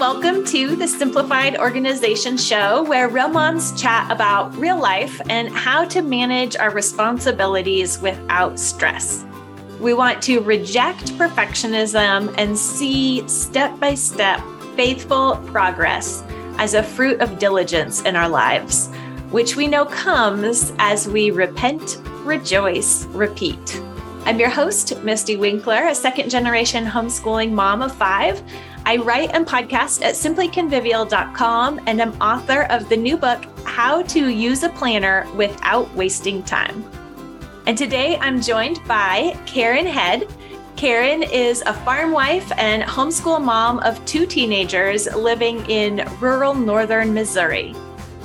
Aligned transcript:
welcome 0.00 0.42
to 0.46 0.76
the 0.76 0.88
Simplified 0.88 1.58
Organization 1.58 2.38
Show, 2.38 2.84
where 2.84 3.06
real 3.10 3.28
moms 3.28 3.78
chat 3.78 4.10
about 4.10 4.56
real 4.56 4.80
life 4.80 5.20
and 5.28 5.50
how 5.50 5.84
to 5.84 6.00
manage 6.00 6.56
our 6.56 6.70
responsibilities 6.70 8.00
without 8.00 8.58
stress. 8.58 9.26
We 9.78 9.92
want 9.92 10.22
to 10.22 10.40
reject 10.40 11.12
perfectionism 11.18 12.34
and 12.38 12.56
see 12.56 13.28
step 13.28 13.78
by 13.78 13.94
step 13.94 14.40
faithful 14.74 15.36
progress 15.48 16.24
as 16.56 16.72
a 16.72 16.82
fruit 16.82 17.20
of 17.20 17.38
diligence 17.38 18.00
in 18.00 18.16
our 18.16 18.28
lives, 18.30 18.88
which 19.30 19.54
we 19.54 19.66
know 19.66 19.84
comes 19.84 20.72
as 20.78 21.08
we 21.08 21.30
repent, 21.30 22.00
rejoice, 22.24 23.04
repeat. 23.08 23.82
I'm 24.24 24.40
your 24.40 24.48
host, 24.48 24.94
Mystie 25.02 25.38
Winckler, 25.38 25.90
a 25.90 25.94
second 25.94 26.30
generation 26.30 26.86
homeschooling 26.86 27.52
mom 27.52 27.82
of 27.82 27.94
five 27.94 28.42
I 28.86 28.96
write 28.96 29.30
and 29.34 29.46
podcast 29.46 30.02
at 30.02 30.14
simplyconvivial.com 30.14 31.80
and 31.86 32.02
I'm 32.02 32.20
author 32.20 32.62
of 32.64 32.88
the 32.88 32.96
new 32.96 33.16
book, 33.16 33.44
How 33.64 34.02
to 34.02 34.28
Use 34.28 34.62
a 34.62 34.68
Planner 34.70 35.26
Without 35.34 35.94
Wasting 35.94 36.42
Time. 36.42 36.84
And 37.66 37.76
today 37.76 38.16
I'm 38.18 38.40
joined 38.40 38.80
by 38.88 39.38
Karen 39.46 39.86
Head. 39.86 40.26
Karen 40.76 41.22
is 41.22 41.62
a 41.66 41.74
farm 41.74 42.10
wife 42.10 42.50
and 42.56 42.82
homeschool 42.82 43.44
mom 43.44 43.80
of 43.80 44.02
two 44.06 44.26
teenagers 44.26 45.06
living 45.14 45.64
in 45.70 46.08
rural 46.18 46.54
northern 46.54 47.12
Missouri. 47.12 47.74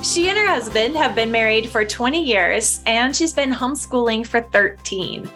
She 0.02 0.28
and 0.28 0.38
her 0.38 0.46
husband 0.46 0.96
have 0.96 1.14
been 1.14 1.30
married 1.30 1.68
for 1.68 1.84
20 1.84 2.22
years 2.22 2.80
and 2.86 3.14
she's 3.14 3.32
been 3.32 3.52
homeschooling 3.52 4.26
for 4.26 4.40
13. 4.40 5.30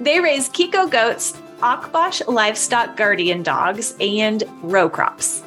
They 0.00 0.20
raise 0.20 0.48
Kiko 0.48 0.90
goats 0.90 1.40
Akbash 1.60 2.24
livestock 2.28 2.96
guardian 2.96 3.42
dogs, 3.42 3.96
and 4.00 4.44
row 4.62 4.88
crops. 4.88 5.42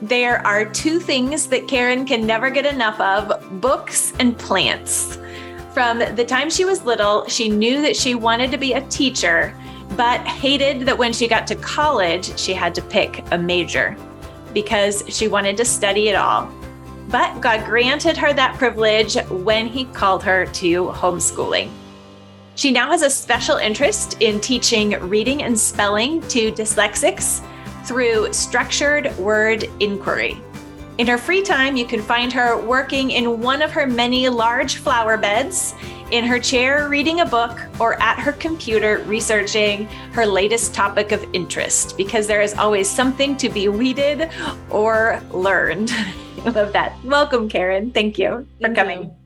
There 0.00 0.46
are 0.46 0.64
two 0.64 1.00
things 1.00 1.48
that 1.48 1.66
Karen 1.66 2.04
can 2.04 2.24
never 2.24 2.48
get 2.48 2.64
enough 2.64 3.00
of 3.00 3.60
books 3.60 4.12
and 4.20 4.38
plants. 4.38 5.18
From 5.74 5.98
the 5.98 6.24
time 6.24 6.48
she 6.48 6.64
was 6.64 6.84
little, 6.84 7.26
she 7.26 7.48
knew 7.48 7.82
that 7.82 7.96
she 7.96 8.14
wanted 8.14 8.52
to 8.52 8.56
be 8.56 8.74
a 8.74 8.86
teacher, 8.88 9.52
but 9.96 10.20
hated 10.20 10.82
that 10.82 10.96
when 10.96 11.12
she 11.12 11.26
got 11.26 11.46
to 11.48 11.56
college, 11.56 12.38
she 12.38 12.54
had 12.54 12.72
to 12.76 12.82
pick 12.82 13.24
a 13.32 13.38
major 13.38 13.96
because 14.54 15.02
she 15.08 15.26
wanted 15.26 15.56
to 15.56 15.64
study 15.64 16.08
it 16.08 16.14
all. 16.14 16.48
But 17.08 17.40
God 17.40 17.64
granted 17.64 18.16
her 18.16 18.32
that 18.32 18.56
privilege 18.58 19.16
when 19.28 19.66
He 19.66 19.86
called 19.86 20.22
her 20.22 20.46
to 20.46 20.86
homeschooling. 20.86 21.70
She 22.56 22.70
now 22.70 22.90
has 22.90 23.02
a 23.02 23.10
special 23.10 23.58
interest 23.58 24.16
in 24.20 24.40
teaching 24.40 24.92
reading 25.10 25.42
and 25.42 25.58
spelling 25.58 26.22
to 26.28 26.50
dyslexics 26.50 27.44
through 27.84 28.32
structured 28.32 29.14
word 29.18 29.68
inquiry. 29.78 30.40
In 30.96 31.06
her 31.06 31.18
free 31.18 31.42
time, 31.42 31.76
you 31.76 31.84
can 31.84 32.00
find 32.00 32.32
her 32.32 32.58
working 32.58 33.10
in 33.10 33.42
one 33.42 33.60
of 33.60 33.70
her 33.72 33.86
many 33.86 34.30
large 34.30 34.76
flower 34.76 35.18
beds, 35.18 35.74
in 36.10 36.24
her 36.24 36.38
chair 36.38 36.88
reading 36.88 37.20
a 37.20 37.26
book, 37.26 37.60
or 37.78 38.00
at 38.00 38.18
her 38.18 38.32
computer 38.32 39.02
researching 39.04 39.84
her 40.12 40.24
latest 40.24 40.72
topic 40.72 41.12
of 41.12 41.22
interest 41.34 41.94
because 41.98 42.26
there 42.26 42.40
is 42.40 42.54
always 42.54 42.88
something 42.88 43.36
to 43.36 43.50
be 43.50 43.68
weeded 43.68 44.30
or 44.70 45.20
learned. 45.30 45.90
I 46.46 46.48
love 46.48 46.72
that. 46.72 46.96
Welcome, 47.04 47.50
Karen. 47.50 47.90
Thank 47.90 48.18
you 48.18 48.46
for 48.58 48.68
Thank 48.68 48.76
coming. 48.76 49.02
You. 49.02 49.25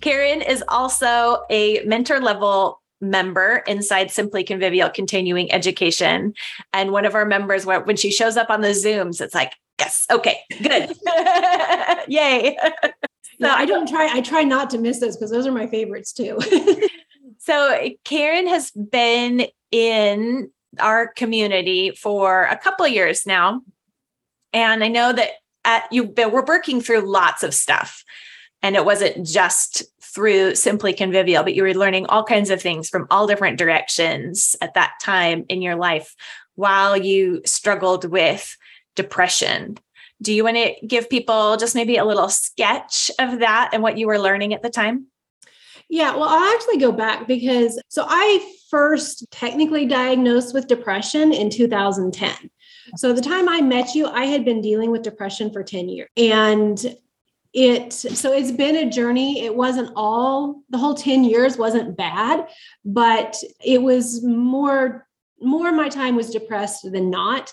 Karen 0.00 0.42
is 0.42 0.62
also 0.68 1.44
a 1.50 1.82
mentor 1.84 2.20
level 2.20 2.80
member 3.00 3.62
inside 3.66 4.10
Simply 4.10 4.44
Convivial 4.44 4.90
Continuing 4.90 5.52
Education. 5.52 6.34
And 6.72 6.90
one 6.90 7.04
of 7.04 7.14
our 7.14 7.24
members, 7.24 7.66
when 7.66 7.96
she 7.96 8.10
shows 8.10 8.36
up 8.36 8.50
on 8.50 8.60
the 8.60 8.68
Zooms, 8.68 9.20
it's 9.20 9.34
like, 9.34 9.52
yes, 9.78 10.06
okay, 10.10 10.38
good. 10.62 10.92
Yay. 12.08 12.56
So 13.40 13.48
I 13.48 13.66
don't 13.66 13.88
try, 13.88 14.08
I 14.12 14.20
try 14.20 14.44
not 14.44 14.70
to 14.70 14.78
miss 14.78 15.00
those 15.00 15.16
because 15.16 15.30
those 15.30 15.46
are 15.46 15.52
my 15.52 15.66
favorites 15.66 16.12
too. 16.12 16.38
so 17.38 17.90
Karen 18.04 18.46
has 18.46 18.70
been 18.70 19.48
in 19.70 20.50
our 20.78 21.08
community 21.08 21.90
for 21.90 22.44
a 22.44 22.56
couple 22.56 22.86
of 22.86 22.92
years 22.92 23.26
now. 23.26 23.60
And 24.52 24.84
I 24.84 24.88
know 24.88 25.12
that 25.12 25.30
at, 25.64 25.88
you've 25.90 26.14
been, 26.14 26.30
we're 26.30 26.44
working 26.44 26.80
through 26.80 27.10
lots 27.10 27.42
of 27.42 27.54
stuff. 27.54 28.04
And 28.64 28.76
it 28.76 28.86
wasn't 28.86 29.26
just 29.26 29.82
through 30.00 30.54
Simply 30.54 30.94
Convivial, 30.94 31.42
but 31.42 31.54
you 31.54 31.62
were 31.62 31.74
learning 31.74 32.06
all 32.06 32.24
kinds 32.24 32.48
of 32.48 32.62
things 32.62 32.88
from 32.88 33.06
all 33.10 33.26
different 33.26 33.58
directions 33.58 34.56
at 34.62 34.72
that 34.72 34.94
time 35.02 35.44
in 35.50 35.60
your 35.60 35.76
life 35.76 36.16
while 36.54 36.96
you 36.96 37.42
struggled 37.44 38.06
with 38.06 38.56
depression. 38.96 39.76
Do 40.22 40.32
you 40.32 40.44
want 40.44 40.56
to 40.56 40.74
give 40.86 41.10
people 41.10 41.58
just 41.58 41.74
maybe 41.74 41.98
a 41.98 42.06
little 42.06 42.30
sketch 42.30 43.10
of 43.18 43.40
that 43.40 43.68
and 43.74 43.82
what 43.82 43.98
you 43.98 44.06
were 44.06 44.18
learning 44.18 44.54
at 44.54 44.62
the 44.62 44.70
time? 44.70 45.08
Yeah, 45.90 46.16
well, 46.16 46.30
I'll 46.30 46.54
actually 46.54 46.78
go 46.78 46.90
back 46.90 47.28
because 47.28 47.78
so 47.88 48.06
I 48.08 48.54
first 48.70 49.26
technically 49.30 49.84
diagnosed 49.84 50.54
with 50.54 50.68
depression 50.68 51.34
in 51.34 51.50
2010. 51.50 52.32
So 52.96 53.12
the 53.12 53.20
time 53.20 53.46
I 53.46 53.60
met 53.60 53.94
you, 53.94 54.06
I 54.06 54.24
had 54.24 54.42
been 54.42 54.62
dealing 54.62 54.90
with 54.90 55.02
depression 55.02 55.52
for 55.52 55.62
10 55.62 55.90
years. 55.90 56.08
And 56.16 56.96
it 57.54 57.92
so 57.92 58.32
it's 58.32 58.50
been 58.50 58.76
a 58.76 58.90
journey. 58.90 59.44
It 59.44 59.54
wasn't 59.54 59.92
all 59.94 60.62
the 60.70 60.78
whole 60.78 60.94
10 60.94 61.24
years 61.24 61.56
wasn't 61.56 61.96
bad 61.96 62.48
but 62.84 63.36
it 63.64 63.80
was 63.80 64.22
more 64.24 65.06
more 65.40 65.72
my 65.72 65.88
time 65.88 66.16
was 66.16 66.30
depressed 66.30 66.90
than 66.90 67.10
not. 67.10 67.52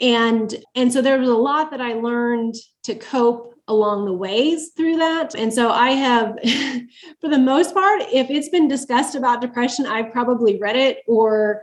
And 0.00 0.54
and 0.74 0.92
so 0.92 1.02
there 1.02 1.18
was 1.18 1.28
a 1.28 1.34
lot 1.34 1.70
that 1.70 1.80
i 1.80 1.92
learned 1.92 2.54
to 2.84 2.94
cope 2.94 3.54
along 3.66 4.04
the 4.04 4.12
ways 4.12 4.72
through 4.76 4.96
that. 4.96 5.34
And 5.34 5.52
so 5.52 5.70
i 5.70 5.90
have 5.90 6.38
for 7.20 7.28
the 7.28 7.38
most 7.38 7.74
part 7.74 8.02
if 8.12 8.30
it's 8.30 8.48
been 8.48 8.68
discussed 8.68 9.14
about 9.14 9.40
depression 9.40 9.86
i've 9.86 10.12
probably 10.12 10.58
read 10.58 10.76
it 10.76 10.98
or 11.06 11.62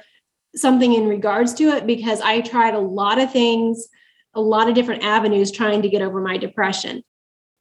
something 0.56 0.94
in 0.94 1.08
regards 1.08 1.53
to 1.56 1.64
it 1.70 1.88
because 1.88 2.20
i 2.22 2.41
tried 2.41 2.74
a 2.74 2.80
lot 2.80 3.20
of 3.20 3.31
things 3.31 3.88
a 4.34 4.41
lot 4.41 4.68
of 4.68 4.75
different 4.75 5.03
avenues 5.03 5.50
trying 5.52 5.81
to 5.81 5.90
get 5.90 6.02
over 6.02 6.22
my 6.22 6.38
depression 6.38 7.03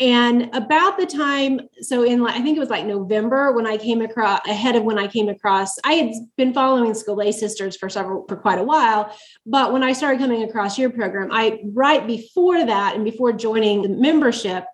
and 0.00 0.48
about 0.54 0.96
the 0.96 1.04
time, 1.04 1.60
so 1.82 2.04
in 2.04 2.24
I 2.24 2.40
think 2.40 2.56
it 2.56 2.60
was 2.60 2.70
like 2.70 2.86
November 2.86 3.52
when 3.52 3.66
I 3.66 3.76
came 3.76 4.00
across 4.00 4.40
ahead 4.46 4.74
of 4.74 4.82
when 4.82 4.98
I 4.98 5.06
came 5.06 5.28
across, 5.28 5.78
I 5.84 5.92
had 5.92 6.14
been 6.38 6.54
following 6.54 6.92
Scholé 6.92 7.34
Sisters 7.34 7.76
for 7.76 7.90
several 7.90 8.26
for 8.26 8.36
quite 8.36 8.58
a 8.58 8.64
while. 8.64 9.14
But 9.44 9.74
when 9.74 9.82
I 9.82 9.92
started 9.92 10.18
coming 10.18 10.42
across 10.42 10.78
your 10.78 10.88
program, 10.88 11.28
I 11.30 11.60
right 11.74 12.06
before 12.06 12.64
that 12.64 12.94
and 12.94 13.04
before 13.04 13.34
joining 13.34 13.82
the 13.82 13.90
membership, 13.90 14.64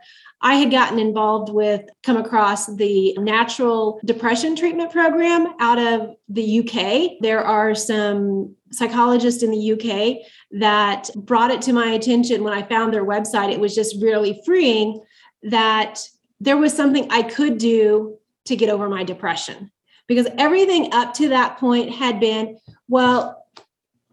I 0.42 0.54
had 0.54 0.70
gotten 0.70 1.00
involved 1.00 1.52
with, 1.52 1.82
come 2.04 2.18
across 2.18 2.66
the 2.76 3.16
natural 3.18 3.98
depression 4.04 4.54
treatment 4.54 4.92
program 4.92 5.54
out 5.58 5.78
of 5.78 6.14
the 6.28 6.60
UK. 6.60 7.18
There 7.20 7.42
are 7.42 7.74
some 7.74 8.54
psychologists 8.70 9.42
in 9.42 9.50
the 9.50 9.72
UK 9.72 10.18
that 10.60 11.10
brought 11.16 11.50
it 11.50 11.62
to 11.62 11.72
my 11.72 11.86
attention 11.86 12.44
when 12.44 12.52
I 12.52 12.62
found 12.62 12.92
their 12.92 13.04
website. 13.04 13.50
It 13.50 13.58
was 13.58 13.74
just 13.74 14.00
really 14.00 14.40
freeing 14.44 15.00
that 15.42 16.00
there 16.40 16.56
was 16.56 16.72
something 16.72 17.06
I 17.10 17.22
could 17.22 17.58
do 17.58 18.18
to 18.46 18.56
get 18.56 18.68
over 18.68 18.88
my 18.88 19.04
depression 19.04 19.70
because 20.06 20.28
everything 20.38 20.92
up 20.92 21.14
to 21.14 21.28
that 21.28 21.58
point 21.58 21.90
had 21.94 22.20
been, 22.20 22.58
well, 22.88 23.44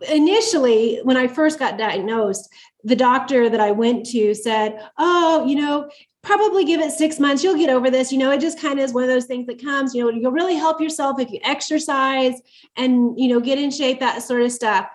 initially, 0.09 0.99
when 1.03 1.17
I 1.17 1.27
first 1.27 1.59
got 1.59 1.77
diagnosed, 1.77 2.49
the 2.83 2.95
doctor 2.95 3.49
that 3.49 3.59
I 3.59 3.71
went 3.71 4.05
to 4.07 4.33
said, 4.33 4.79
Oh, 4.97 5.45
you 5.45 5.55
know, 5.55 5.89
probably 6.21 6.65
give 6.65 6.81
it 6.81 6.91
six 6.91 7.19
months. 7.19 7.43
You'll 7.43 7.57
get 7.57 7.69
over 7.69 7.89
this. 7.89 8.11
You 8.11 8.17
know, 8.17 8.31
it 8.31 8.41
just 8.41 8.59
kind 8.59 8.79
of 8.79 8.85
is 8.85 8.93
one 8.93 9.03
of 9.03 9.09
those 9.09 9.25
things 9.25 9.45
that 9.47 9.61
comes, 9.61 9.93
you 9.93 10.03
know, 10.03 10.09
you'll 10.09 10.31
really 10.31 10.55
help 10.55 10.81
yourself 10.81 11.19
if 11.19 11.31
you 11.31 11.39
exercise 11.43 12.41
and, 12.77 13.19
you 13.19 13.27
know, 13.27 13.39
get 13.39 13.59
in 13.59 13.69
shape, 13.69 13.99
that 13.99 14.23
sort 14.23 14.41
of 14.41 14.51
stuff. 14.51 14.87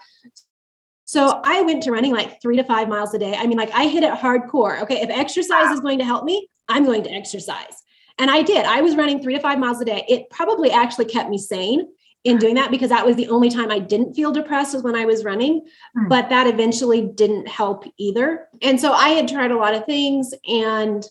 So 1.09 1.41
I 1.43 1.63
went 1.63 1.83
to 1.85 1.91
running 1.91 2.13
like 2.13 2.43
three 2.43 2.59
to 2.59 2.65
five 2.65 2.87
miles 2.87 3.15
a 3.15 3.19
day. 3.19 3.35
I 3.35 3.47
mean, 3.47 3.57
like 3.57 3.73
I 3.73 3.87
hit 3.87 4.03
it 4.03 4.13
hardcore. 4.13 4.83
Okay, 4.83 5.01
if 5.01 5.09
exercise 5.09 5.73
is 5.73 5.81
going 5.81 5.99
to 6.01 6.05
help 6.05 6.23
me, 6.23 6.51
I'm 6.69 6.85
going 6.85 7.03
to 7.05 7.11
exercise. 7.11 7.83
And 8.19 8.31
I 8.31 8.43
did. 8.43 8.67
I 8.67 8.83
was 8.83 8.95
running 8.95 9.23
three 9.23 9.35
to 9.35 9.41
five 9.41 9.59
miles 9.59 9.81
a 9.81 9.87
day. 9.87 10.05
It 10.07 10.29
probably 10.29 10.71
actually 10.71 11.07
kept 11.07 11.31
me 11.31 11.39
sane 11.39 11.89
in 12.25 12.37
doing 12.37 12.57
that 12.57 12.71
because 12.71 12.91
that 12.91 13.07
was 13.07 13.17
the 13.17 13.29
only 13.29 13.49
time 13.49 13.71
I 13.71 13.79
didn't 13.79 14.13
feel 14.13 14.33
depressed 14.33 14.75
was 14.75 14.83
when 14.83 14.97
I 14.97 15.07
was 15.07 15.25
running. 15.25 15.67
Hmm. 15.97 16.09
But 16.09 16.29
that 16.29 16.47
eventually 16.47 17.01
didn't 17.01 17.49
help 17.49 17.85
either. 17.97 18.47
And 18.61 18.79
so 18.79 18.93
I 18.93 19.09
had 19.09 19.29
tried 19.29 19.51
a 19.51 19.57
lot 19.57 19.75
of 19.75 19.87
things 19.87 20.35
and 20.47 21.03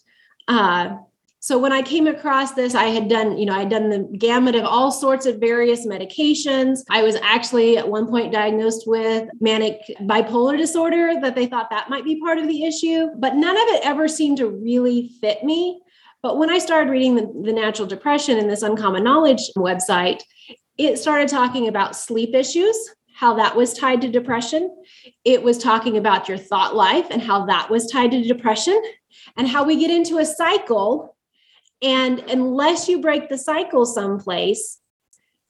uh, 0.48 0.96
so 1.48 1.58
when 1.58 1.72
I 1.72 1.82
came 1.82 2.08
across 2.08 2.52
this, 2.52 2.76
I 2.76 2.88
had 2.88 3.08
done, 3.08 3.38
you 3.38 3.46
know, 3.46 3.54
I 3.54 3.60
had 3.60 3.70
done 3.70 3.90
the 3.90 4.00
gamut 4.18 4.54
of 4.54 4.66
all 4.66 4.92
sorts 4.92 5.26
of 5.26 5.40
various 5.40 5.88
medications. 5.88 6.80
I 6.90 7.04
was 7.04 7.16
actually 7.24 7.78
at 7.78 7.88
one 7.88 8.06
point 8.10 8.34
diagnosed 8.34 8.84
with 8.86 9.30
manic 9.40 9.80
bipolar 10.02 10.58
disorder 10.58 11.14
that 11.22 11.36
they 11.36 11.46
thought 11.46 11.70
that 11.70 11.90
might 11.90 12.04
be 12.04 12.20
part 12.20 12.38
of 12.38 12.50
the 12.50 12.66
issue, 12.66 13.08
but 13.18 13.36
none 13.36 13.56
of 13.56 13.64
it 13.70 13.86
ever 13.86 14.10
seemed 14.10 14.40
to 14.40 14.50
really 14.50 15.12
fit 15.22 15.42
me. 15.46 15.80
But 16.22 16.38
when 16.38 16.50
I 16.50 16.60
started 16.60 16.92
reading 16.92 17.16
the, 17.16 17.32
the 17.46 17.54
natural 17.54 17.88
depression 17.88 18.38
in 18.38 18.50
this 18.50 18.62
uncommon 18.62 19.06
knowledge 19.06 19.50
website, 19.56 20.24
it 20.78 21.00
started 21.00 21.30
talking 21.30 21.70
about 21.70 21.96
sleep 21.96 22.36
issues 22.36 22.76
how 23.18 23.34
that 23.34 23.56
was 23.56 23.74
tied 23.74 24.00
to 24.00 24.08
depression. 24.08 24.70
It 25.26 25.42
was 25.42 25.58
talking 25.58 25.98
about 25.98 26.30
your 26.30 26.38
thought 26.38 26.76
life 26.76 27.08
and 27.10 27.20
how 27.20 27.48
that 27.48 27.68
was 27.68 27.90
tied 27.90 28.12
to 28.12 28.22
depression, 28.22 28.80
and 29.36 29.48
how 29.48 29.64
we 29.64 29.76
get 29.78 29.90
into 29.90 30.20
a 30.20 30.26
cycle. 30.26 31.17
And 31.82 32.20
unless 32.20 32.88
you 32.88 33.02
break 33.02 33.30
the 33.30 33.38
cycle 33.38 33.86
someplace, 33.86 34.80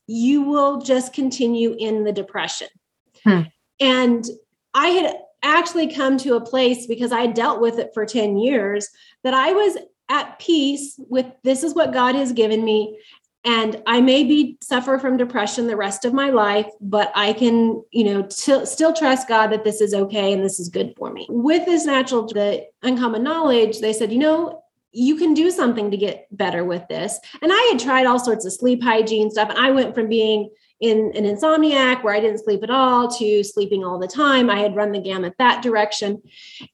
you 0.07 0.41
will 0.43 0.79
just 0.79 1.13
continue 1.13 1.75
in 1.77 2.03
the 2.03 2.11
depression. 2.11 2.67
Hmm. 3.23 3.41
And 3.79 4.25
I 4.73 4.87
had 4.87 5.15
actually 5.43 5.93
come 5.93 6.17
to 6.17 6.35
a 6.35 6.45
place 6.45 6.87
because 6.87 7.11
I 7.11 7.27
dealt 7.27 7.61
with 7.61 7.79
it 7.79 7.91
for 7.93 8.05
10 8.05 8.37
years 8.37 8.89
that 9.23 9.33
I 9.33 9.51
was 9.51 9.77
at 10.09 10.39
peace 10.39 10.95
with 11.09 11.25
this 11.43 11.63
is 11.63 11.75
what 11.75 11.93
God 11.93 12.15
has 12.15 12.31
given 12.31 12.63
me 12.63 12.97
and 13.43 13.81
I 13.85 14.01
may 14.01 14.23
be 14.23 14.57
suffer 14.61 14.97
from 14.99 15.17
depression 15.17 15.67
the 15.67 15.75
rest 15.75 16.05
of 16.05 16.13
my 16.13 16.29
life 16.29 16.67
but 16.81 17.11
I 17.13 17.33
can 17.33 17.83
you 17.91 18.03
know 18.03 18.23
t- 18.23 18.65
still 18.65 18.93
trust 18.93 19.27
God 19.27 19.47
that 19.47 19.63
this 19.63 19.81
is 19.81 19.93
okay 19.93 20.33
and 20.33 20.43
this 20.43 20.59
is 20.59 20.69
good 20.69 20.93
for 20.97 21.11
me. 21.11 21.27
With 21.29 21.65
this 21.65 21.85
natural 21.85 22.25
the 22.25 22.65
uncommon 22.81 23.23
knowledge 23.23 23.79
they 23.79 23.93
said 23.93 24.11
you 24.11 24.19
know 24.19 24.63
you 24.97 25.15
can 25.15 25.35
do 25.35 25.51
something 25.51 25.91
to 25.91 25.97
get 25.97 26.27
better 26.31 26.65
with 26.65 26.87
this. 26.87 27.19
And 27.43 27.51
I 27.53 27.69
had 27.71 27.79
tried 27.79 28.07
all 28.07 28.17
sorts 28.17 28.45
of 28.45 28.53
sleep 28.53 28.81
hygiene 28.81 29.29
stuff 29.29 29.49
and 29.49 29.59
I 29.59 29.69
went 29.69 29.93
from 29.93 30.09
being 30.09 30.49
in 30.79 31.11
an 31.15 31.23
insomniac 31.23 32.03
where 32.03 32.15
I 32.15 32.19
didn't 32.19 32.43
sleep 32.43 32.63
at 32.63 32.71
all 32.71 33.07
to 33.17 33.43
sleeping 33.43 33.83
all 33.83 33.99
the 33.99 34.07
time. 34.07 34.49
I 34.49 34.59
had 34.59 34.75
run 34.75 34.91
the 34.91 34.99
gamut 34.99 35.35
that 35.37 35.61
direction. 35.61 36.23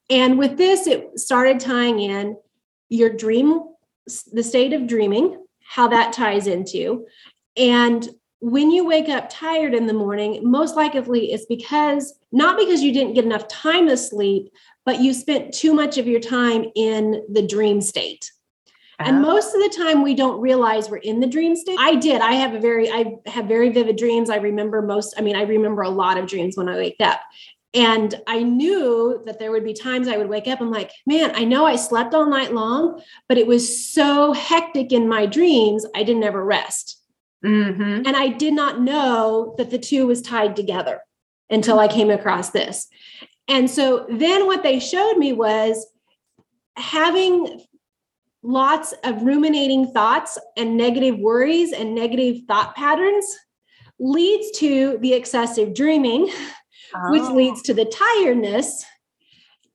And 0.10 0.38
with 0.38 0.58
this, 0.58 0.88
it 0.88 1.20
started 1.20 1.60
tying 1.60 2.00
in 2.00 2.38
your 2.88 3.10
dream, 3.10 3.62
the 4.32 4.44
state 4.44 4.72
of 4.72 4.88
dreaming, 4.88 5.44
how 5.62 5.90
that 5.90 6.14
ties 6.14 6.48
into. 6.48 7.06
And 7.58 8.08
when 8.40 8.72
you 8.72 8.86
wake 8.86 9.10
up 9.10 9.30
tired 9.30 9.74
in 9.74 9.86
the 9.86 9.94
morning, 9.94 10.50
most 10.50 10.76
likely 10.78 11.34
it's 11.34 11.46
because 11.46 12.14
not 12.32 12.58
because 12.58 12.82
you 12.82 12.94
didn't 12.94 13.14
get 13.14 13.26
enough 13.26 13.48
time 13.48 13.88
to 13.88 13.98
sleep, 13.98 14.52
but 14.86 15.00
you 15.00 15.14
spent 15.14 15.54
too 15.54 15.74
much 15.74 15.98
of 15.98 16.08
your 16.08 16.20
time 16.20 16.66
in 16.76 17.24
the 17.32 17.46
dream 17.46 17.82
state. 17.82 18.32
And 19.00 19.18
uh-huh. 19.18 19.34
most 19.34 19.56
of 19.56 19.62
the 19.62 19.76
time 19.76 20.04
we 20.04 20.14
don't 20.14 20.40
realize 20.40 20.90
we're 20.90 20.98
in 20.98 21.20
the 21.20 21.28
dream 21.28 21.56
state. 21.56 21.78
I 21.80 21.96
did. 21.96 22.22
I 22.22 22.34
have 22.34 22.54
a 22.54 22.60
very 22.60 22.92
I 22.92 23.16
have 23.26 23.46
very 23.46 23.70
vivid 23.70 23.98
dreams. 23.98 24.30
I 24.30 24.38
remember 24.38 24.82
most 24.82 25.16
I 25.18 25.22
mean 25.22 25.36
I 25.36 25.44
remember 25.44 25.82
a 25.82 25.90
lot 25.90 26.18
of 26.18 26.28
dreams 26.28 26.56
when 26.56 26.70
I 26.70 26.76
wake 26.76 26.98
up. 27.00 27.20
And 27.76 28.14
I 28.28 28.44
knew 28.44 29.24
that 29.26 29.40
there 29.40 29.52
would 29.52 29.64
be 29.64 29.74
times 29.74 30.08
I 30.08 30.18
would 30.18 30.30
wake 30.30 30.48
up. 30.48 30.62
I'm 30.62 30.70
like, 30.70 30.92
man, 31.08 31.32
I 31.34 31.44
know 31.44 31.66
I 31.66 31.76
slept 31.76 32.14
all 32.14 32.30
night 32.30 32.54
long, 32.54 33.02
but 33.28 33.40
it 33.40 33.48
was 33.48 33.92
so 33.92 34.32
hectic 34.32 34.92
in 34.92 35.08
my 35.08 35.26
dreams, 35.26 35.84
I 35.96 36.04
didn't 36.04 36.24
ever 36.24 36.44
rest. 36.44 37.02
Mm-hmm. 37.44 38.06
And 38.06 38.16
I 38.16 38.28
did 38.28 38.54
not 38.54 38.80
know 38.80 39.56
that 39.58 39.72
the 39.72 39.80
two 39.80 40.06
was 40.06 40.22
tied 40.22 40.56
together 40.56 41.02
until 41.50 41.80
I 41.80 41.88
came 41.88 42.12
across 42.12 42.52
this. 42.52 42.88
And 43.48 43.70
so 43.70 44.06
then 44.10 44.46
what 44.46 44.64
they 44.64 44.80
showed 44.80 45.18
me 45.18 45.34
was 45.34 45.86
having 46.78 47.62
lots 48.42 48.94
of 49.04 49.24
ruminating 49.24 49.92
thoughts 49.92 50.38
and 50.58 50.78
negative 50.78 51.18
worries 51.18 51.72
and 51.72 51.96
negative 51.96 52.42
thought 52.48 52.76
patterns 52.76 53.26
leads 54.00 54.52
to 54.60 54.98
the 55.00 55.14
excessive 55.14 55.74
dreaming, 55.74 56.30
oh. 56.96 57.12
which 57.12 57.24
leads 57.24 57.62
to 57.64 57.74
the 57.74 57.86
tiredness. 57.86 58.86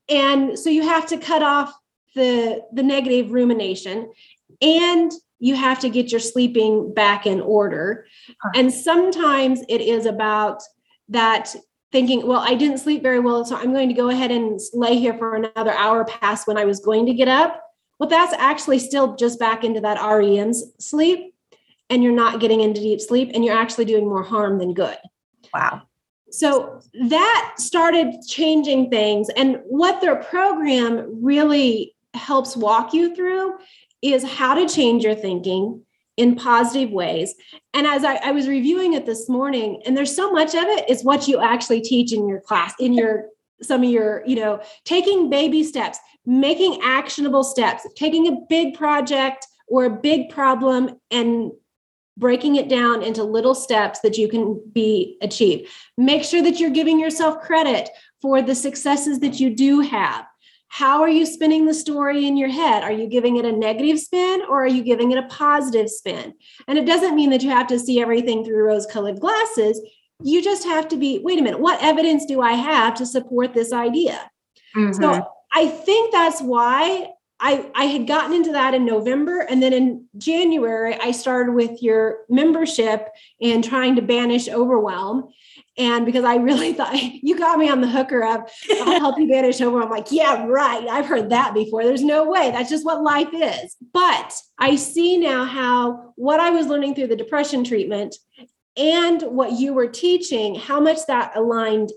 And 0.08 0.58
so 0.58 0.70
you 0.70 0.82
have 0.82 1.06
to 1.06 1.18
cut 1.18 1.42
off 1.42 1.72
the, 2.14 2.62
the 2.72 2.82
negative 2.82 3.32
rumination 3.32 4.12
and 4.60 5.12
you 5.38 5.54
have 5.54 5.78
to 5.80 5.88
get 5.88 6.10
your 6.10 6.20
sleeping 6.20 6.92
back 6.92 7.26
in 7.26 7.40
order. 7.40 8.06
And 8.54 8.72
sometimes 8.72 9.60
it 9.68 9.80
is 9.80 10.04
about 10.04 10.62
that 11.10 11.54
thinking, 11.90 12.26
well, 12.26 12.40
I 12.40 12.54
didn't 12.54 12.78
sleep 12.78 13.02
very 13.02 13.20
well, 13.20 13.44
so 13.44 13.56
I'm 13.56 13.72
going 13.72 13.88
to 13.88 13.94
go 13.94 14.10
ahead 14.10 14.30
and 14.30 14.60
lay 14.74 14.98
here 14.98 15.16
for 15.16 15.34
another 15.34 15.72
hour 15.72 16.04
past 16.04 16.46
when 16.46 16.58
I 16.58 16.64
was 16.64 16.80
going 16.80 17.06
to 17.06 17.14
get 17.14 17.28
up 17.28 17.62
well, 17.98 18.08
that's 18.08 18.32
actually 18.34 18.78
still 18.78 19.16
just 19.16 19.38
back 19.38 19.64
into 19.64 19.80
that 19.80 20.00
REM's 20.00 20.64
sleep, 20.78 21.34
and 21.90 22.02
you're 22.02 22.12
not 22.12 22.40
getting 22.40 22.60
into 22.60 22.80
deep 22.80 23.00
sleep, 23.00 23.32
and 23.34 23.44
you're 23.44 23.58
actually 23.58 23.86
doing 23.86 24.08
more 24.08 24.22
harm 24.22 24.58
than 24.58 24.72
good. 24.72 24.96
Wow. 25.52 25.82
So 26.30 26.80
that 27.08 27.54
started 27.56 28.14
changing 28.28 28.90
things. 28.90 29.30
And 29.30 29.60
what 29.64 30.00
their 30.00 30.16
program 30.16 31.24
really 31.24 31.96
helps 32.14 32.56
walk 32.56 32.92
you 32.92 33.16
through 33.16 33.54
is 34.02 34.22
how 34.22 34.54
to 34.54 34.68
change 34.68 35.04
your 35.04 35.14
thinking 35.14 35.82
in 36.18 36.34
positive 36.34 36.90
ways. 36.90 37.34
And 37.72 37.86
as 37.86 38.04
I, 38.04 38.16
I 38.16 38.32
was 38.32 38.48
reviewing 38.48 38.92
it 38.92 39.06
this 39.06 39.28
morning, 39.28 39.80
and 39.86 39.96
there's 39.96 40.14
so 40.14 40.30
much 40.30 40.54
of 40.54 40.64
it 40.64 40.90
is 40.90 41.04
what 41.04 41.28
you 41.28 41.40
actually 41.40 41.80
teach 41.80 42.12
in 42.12 42.28
your 42.28 42.40
class, 42.40 42.74
in 42.78 42.92
your 42.92 43.26
some 43.62 43.82
of 43.82 43.90
your, 43.90 44.22
you 44.26 44.36
know, 44.36 44.60
taking 44.84 45.30
baby 45.30 45.64
steps, 45.64 45.98
making 46.26 46.80
actionable 46.82 47.42
steps, 47.42 47.86
taking 47.96 48.28
a 48.28 48.40
big 48.48 48.74
project 48.74 49.46
or 49.68 49.84
a 49.84 49.90
big 49.90 50.28
problem 50.28 51.00
and 51.10 51.50
breaking 52.16 52.56
it 52.56 52.68
down 52.68 53.02
into 53.02 53.22
little 53.22 53.54
steps 53.54 54.00
that 54.00 54.18
you 54.18 54.28
can 54.28 54.60
be 54.72 55.16
achieved. 55.22 55.68
Make 55.96 56.24
sure 56.24 56.42
that 56.42 56.58
you're 56.58 56.70
giving 56.70 56.98
yourself 56.98 57.40
credit 57.40 57.88
for 58.20 58.42
the 58.42 58.54
successes 58.54 59.20
that 59.20 59.38
you 59.38 59.50
do 59.50 59.80
have. 59.80 60.24
How 60.68 61.02
are 61.02 61.08
you 61.08 61.24
spinning 61.26 61.66
the 61.66 61.74
story 61.74 62.26
in 62.26 62.36
your 62.36 62.50
head? 62.50 62.82
Are 62.82 62.92
you 62.92 63.08
giving 63.08 63.36
it 63.36 63.44
a 63.44 63.52
negative 63.52 63.98
spin 63.98 64.42
or 64.48 64.62
are 64.62 64.68
you 64.68 64.82
giving 64.82 65.10
it 65.10 65.18
a 65.18 65.26
positive 65.26 65.88
spin? 65.88 66.34
And 66.66 66.78
it 66.78 66.86
doesn't 66.86 67.16
mean 67.16 67.30
that 67.30 67.42
you 67.42 67.50
have 67.50 67.66
to 67.68 67.78
see 67.78 68.00
everything 68.00 68.44
through 68.44 68.62
rose 68.62 68.86
colored 68.86 69.18
glasses. 69.18 69.80
You 70.22 70.42
just 70.42 70.64
have 70.64 70.88
to 70.88 70.96
be, 70.96 71.20
wait 71.22 71.38
a 71.38 71.42
minute, 71.42 71.60
what 71.60 71.82
evidence 71.82 72.26
do 72.26 72.40
I 72.40 72.52
have 72.52 72.94
to 72.96 73.06
support 73.06 73.54
this 73.54 73.72
idea? 73.72 74.30
Mm-hmm. 74.76 75.00
So 75.00 75.26
I 75.52 75.68
think 75.68 76.12
that's 76.12 76.40
why 76.40 77.12
I, 77.40 77.70
I 77.74 77.84
had 77.84 78.06
gotten 78.06 78.34
into 78.34 78.52
that 78.52 78.74
in 78.74 78.84
November. 78.84 79.40
And 79.40 79.62
then 79.62 79.72
in 79.72 80.06
January, 80.16 80.98
I 81.00 81.12
started 81.12 81.52
with 81.52 81.82
your 81.82 82.20
membership 82.28 83.08
and 83.40 83.62
trying 83.62 83.96
to 83.96 84.02
banish 84.02 84.48
overwhelm. 84.48 85.28
And 85.78 86.04
because 86.04 86.24
I 86.24 86.36
really 86.36 86.72
thought 86.74 86.94
you 86.94 87.38
got 87.38 87.58
me 87.58 87.68
on 87.68 87.80
the 87.80 87.88
hooker 87.88 88.24
of, 88.24 88.50
I'll 88.70 89.00
help 89.00 89.18
you 89.18 89.28
banish 89.28 89.60
overwhelm. 89.60 89.84
I'm 89.84 89.90
like, 89.90 90.10
yeah, 90.10 90.44
right. 90.46 90.86
I've 90.88 91.06
heard 91.06 91.30
that 91.30 91.54
before. 91.54 91.84
There's 91.84 92.02
no 92.02 92.28
way. 92.28 92.50
That's 92.50 92.70
just 92.70 92.84
what 92.84 93.02
life 93.02 93.32
is. 93.32 93.76
But 93.92 94.34
I 94.58 94.76
see 94.76 95.16
now 95.16 95.44
how 95.44 96.12
what 96.16 96.40
I 96.40 96.50
was 96.50 96.66
learning 96.66 96.94
through 96.94 97.08
the 97.08 97.16
depression 97.16 97.64
treatment 97.64 98.16
and 98.76 99.22
what 99.22 99.52
you 99.52 99.72
were 99.74 99.88
teaching, 99.88 100.54
how 100.54 100.80
much 100.80 100.98
that 101.06 101.36
aligned 101.36 101.90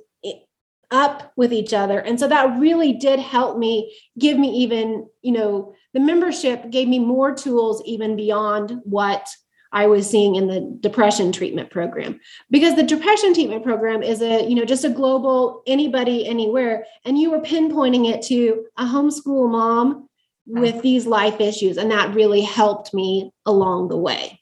up 0.92 1.32
with 1.36 1.54
each 1.54 1.74
other. 1.74 2.00
And 2.00 2.20
so 2.20 2.28
that 2.28 2.60
really 2.60 2.94
did 2.94 3.20
help 3.20 3.58
me 3.58 3.98
give 4.20 4.38
me 4.38 4.50
even, 4.58 5.08
you 5.22 5.32
know, 5.32 5.74
the 5.94 6.00
membership 6.00 6.70
gave 6.70 6.88
me 6.88 7.00
more 7.00 7.34
tools 7.34 7.82
even 7.86 8.16
beyond 8.16 8.82
what 8.84 9.28
I 9.72 9.88
was 9.88 10.10
seeing 10.10 10.36
in 10.36 10.48
the 10.48 10.78
depression 10.80 11.32
treatment 11.32 11.70
program 11.70 12.20
because 12.50 12.76
the 12.76 12.84
depression 12.84 13.34
treatment 13.34 13.64
program 13.64 14.04
is 14.04 14.22
a, 14.22 14.44
you 14.48 14.56
know, 14.56 14.66
just 14.66 14.84
a 14.84 14.90
global 14.90 15.64
anybody 15.66 16.28
anywhere 16.28 16.86
and 17.06 17.18
you 17.18 17.32
were 17.32 17.40
pinpointing 17.40 18.10
it 18.10 18.22
to 18.24 18.66
a 18.78 18.84
homeschool 18.84 19.50
mom 19.50 20.10
with 20.46 20.82
these 20.82 21.06
life 21.06 21.40
issues 21.40 21.78
and 21.78 21.92
that 21.92 22.14
really 22.14 22.42
helped 22.42 22.94
me 22.94 23.32
along 23.46 23.88
the 23.88 23.98
way. 23.98 24.42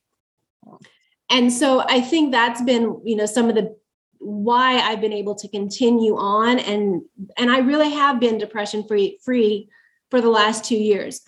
And 1.30 1.54
so 1.54 1.82
I 1.88 2.02
think 2.02 2.32
that's 2.32 2.62
been, 2.64 3.02
you 3.06 3.16
know, 3.16 3.28
some 3.28 3.50
of 3.50 3.56
the 3.56 3.78
why 4.18 4.80
I've 4.80 5.00
been 5.00 5.14
able 5.14 5.36
to 5.36 5.48
continue 5.48 6.18
on 6.18 6.60
and 6.60 7.04
and 7.38 7.50
I 7.50 7.60
really 7.60 7.92
have 7.92 8.20
been 8.20 8.38
depression 8.38 8.84
free 8.88 9.20
free 9.24 9.70
for 10.10 10.20
the 10.20 10.30
last 10.30 10.66
2 10.66 10.76
years. 10.76 11.22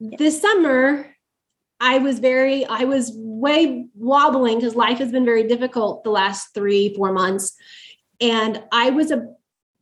This 0.00 0.40
summer 0.40 1.11
I 1.82 1.98
was 1.98 2.20
very 2.20 2.64
I 2.64 2.84
was 2.84 3.10
way 3.14 3.86
wobbling 3.94 4.60
cuz 4.60 4.76
life 4.76 4.98
has 4.98 5.10
been 5.10 5.24
very 5.24 5.42
difficult 5.42 6.04
the 6.04 6.10
last 6.10 6.54
3 6.54 6.94
4 6.94 7.12
months. 7.12 7.54
And 8.20 8.62
I 8.70 8.90
was 8.90 9.10
a 9.10 9.26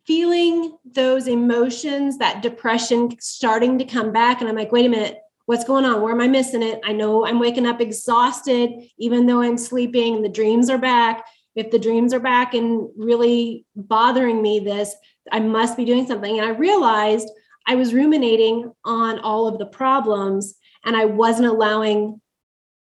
feeling 0.06 0.78
those 0.84 1.28
emotions 1.28 2.16
that 2.16 2.42
depression 2.42 3.14
starting 3.20 3.78
to 3.78 3.84
come 3.84 4.12
back. 4.12 4.40
And 4.40 4.48
I'm 4.48 4.56
like 4.56 4.72
wait 4.72 4.86
a 4.86 4.88
minute 4.88 5.18
what's 5.44 5.64
going 5.64 5.84
on? 5.84 6.00
Where 6.00 6.12
am 6.12 6.20
I 6.20 6.28
missing 6.28 6.62
it? 6.62 6.80
I 6.84 6.92
know 6.92 7.26
I'm 7.26 7.40
waking 7.40 7.66
up 7.66 7.80
exhausted 7.80 8.70
even 8.98 9.26
though 9.26 9.42
I'm 9.42 9.58
sleeping 9.58 10.22
the 10.22 10.28
dreams 10.28 10.70
are 10.70 10.78
back. 10.78 11.26
If 11.54 11.70
the 11.70 11.78
dreams 11.78 12.14
are 12.14 12.20
back 12.20 12.54
and 12.54 12.88
really 12.96 13.66
bothering 13.76 14.40
me 14.40 14.60
this 14.60 14.94
i 15.32 15.38
must 15.38 15.76
be 15.76 15.84
doing 15.84 16.06
something. 16.06 16.38
And 16.38 16.48
i 16.48 16.52
realized 16.68 17.28
i 17.66 17.74
was 17.74 17.92
ruminating 17.92 18.72
on 18.86 19.18
all 19.18 19.46
of 19.46 19.58
the 19.58 19.66
problems 19.66 20.54
and 20.84 20.96
i 20.96 21.04
wasn't 21.04 21.46
allowing 21.46 22.20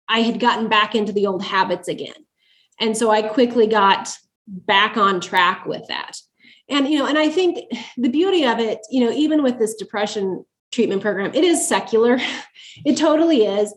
i 0.07 0.19
had 0.19 0.39
gotten 0.39 0.67
back 0.67 0.95
into 0.95 1.11
the 1.11 1.27
old 1.27 1.43
habits 1.43 1.87
again. 1.87 2.13
And 2.79 2.97
so 2.97 3.09
i 3.11 3.21
quickly 3.21 3.67
got 3.67 4.09
back 4.47 4.97
on 4.97 5.21
track 5.21 5.65
with 5.65 5.87
that. 5.87 6.17
And 6.69 6.87
you 6.87 6.99
know 6.99 7.05
and 7.05 7.17
i 7.17 7.29
think 7.29 7.59
the 7.97 8.09
beauty 8.09 8.45
of 8.45 8.59
it 8.59 8.79
you 8.89 9.05
know 9.05 9.11
even 9.11 9.43
with 9.43 9.59
this 9.59 9.75
depression 9.75 10.45
treatment 10.71 11.01
program 11.01 11.33
it 11.33 11.43
is 11.43 11.67
secular. 11.67 12.19
It 12.83 12.97
totally 12.97 13.45
is. 13.45 13.73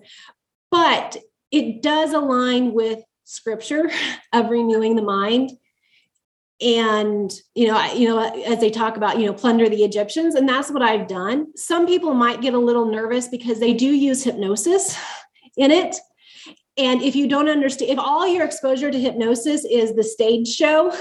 But 0.73 1.17
it 1.53 1.83
does 1.83 2.13
align 2.13 2.73
with 2.73 3.01
scripture 3.23 3.91
of 4.33 4.51
renewing 4.51 4.97
the 4.97 5.03
mind 5.03 5.53
and 6.61 7.33
you 7.55 7.69
know 7.69 7.93
you 7.93 8.09
know 8.09 8.19
as 8.45 8.59
they 8.59 8.71
talk 8.71 8.97
about 8.97 9.19
you 9.19 9.27
know 9.27 9.33
plunder 9.33 9.69
the 9.69 9.85
egyptians 9.85 10.35
and 10.35 10.49
that's 10.49 10.71
what 10.71 10.83
i've 10.83 11.07
done. 11.07 11.47
Some 11.57 11.87
people 11.87 12.15
might 12.15 12.41
get 12.41 12.55
a 12.55 12.59
little 12.59 12.87
nervous 12.87 13.29
because 13.29 13.61
they 13.61 13.75
do 13.75 13.87
use 13.87 14.25
hypnosis 14.25 14.99
in 15.57 15.71
it. 15.71 15.97
And 16.77 17.03
if 17.03 17.17
you 17.17 17.27
don't 17.29 17.49
understand 17.49 17.91
if 17.91 17.99
all 17.99 18.27
your 18.27 18.45
exposure 18.45 18.91
to 18.91 19.01
hypnosis 19.01 19.65
is 19.65 19.95
the 19.95 20.05
stage 20.05 20.49
show 20.49 20.95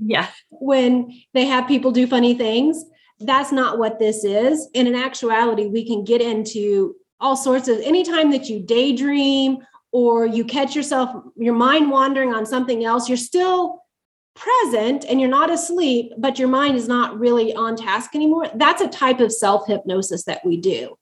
yeah. 0.00 0.28
when 0.50 1.12
they 1.32 1.44
have 1.46 1.66
people 1.68 1.90
do 1.90 2.06
funny 2.06 2.34
things 2.34 2.84
that's 3.20 3.52
not 3.52 3.78
what 3.78 3.98
this 3.98 4.24
is. 4.24 4.68
And 4.74 4.88
in 4.88 4.94
actuality 4.94 5.66
we 5.66 5.86
can 5.86 6.04
get 6.04 6.20
into 6.20 6.94
all 7.20 7.36
sorts 7.36 7.68
of 7.68 7.78
anytime 7.78 8.30
that 8.32 8.48
you 8.48 8.60
daydream 8.60 9.58
or 9.92 10.26
you 10.26 10.44
catch 10.44 10.74
yourself 10.74 11.10
your 11.36 11.54
mind 11.54 11.90
wandering 11.90 12.34
on 12.34 12.44
something 12.44 12.84
else 12.84 13.08
you're 13.08 13.16
still 13.16 13.83
present 14.34 15.04
and 15.08 15.20
you're 15.20 15.30
not 15.30 15.50
asleep, 15.50 16.12
but 16.18 16.38
your 16.38 16.48
mind 16.48 16.76
is 16.76 16.88
not 16.88 17.18
really 17.18 17.54
on 17.54 17.76
task 17.76 18.14
anymore, 18.14 18.48
that's 18.54 18.82
a 18.82 18.88
type 18.88 19.20
of 19.20 19.32
self 19.32 19.66
hypnosis 19.66 20.24
that 20.24 20.44
we 20.44 20.56
do. 20.56 20.96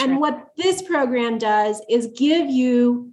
And 0.00 0.18
what 0.20 0.48
this 0.56 0.82
program 0.82 1.38
does 1.38 1.80
is 1.88 2.08
give 2.16 2.50
you, 2.50 3.12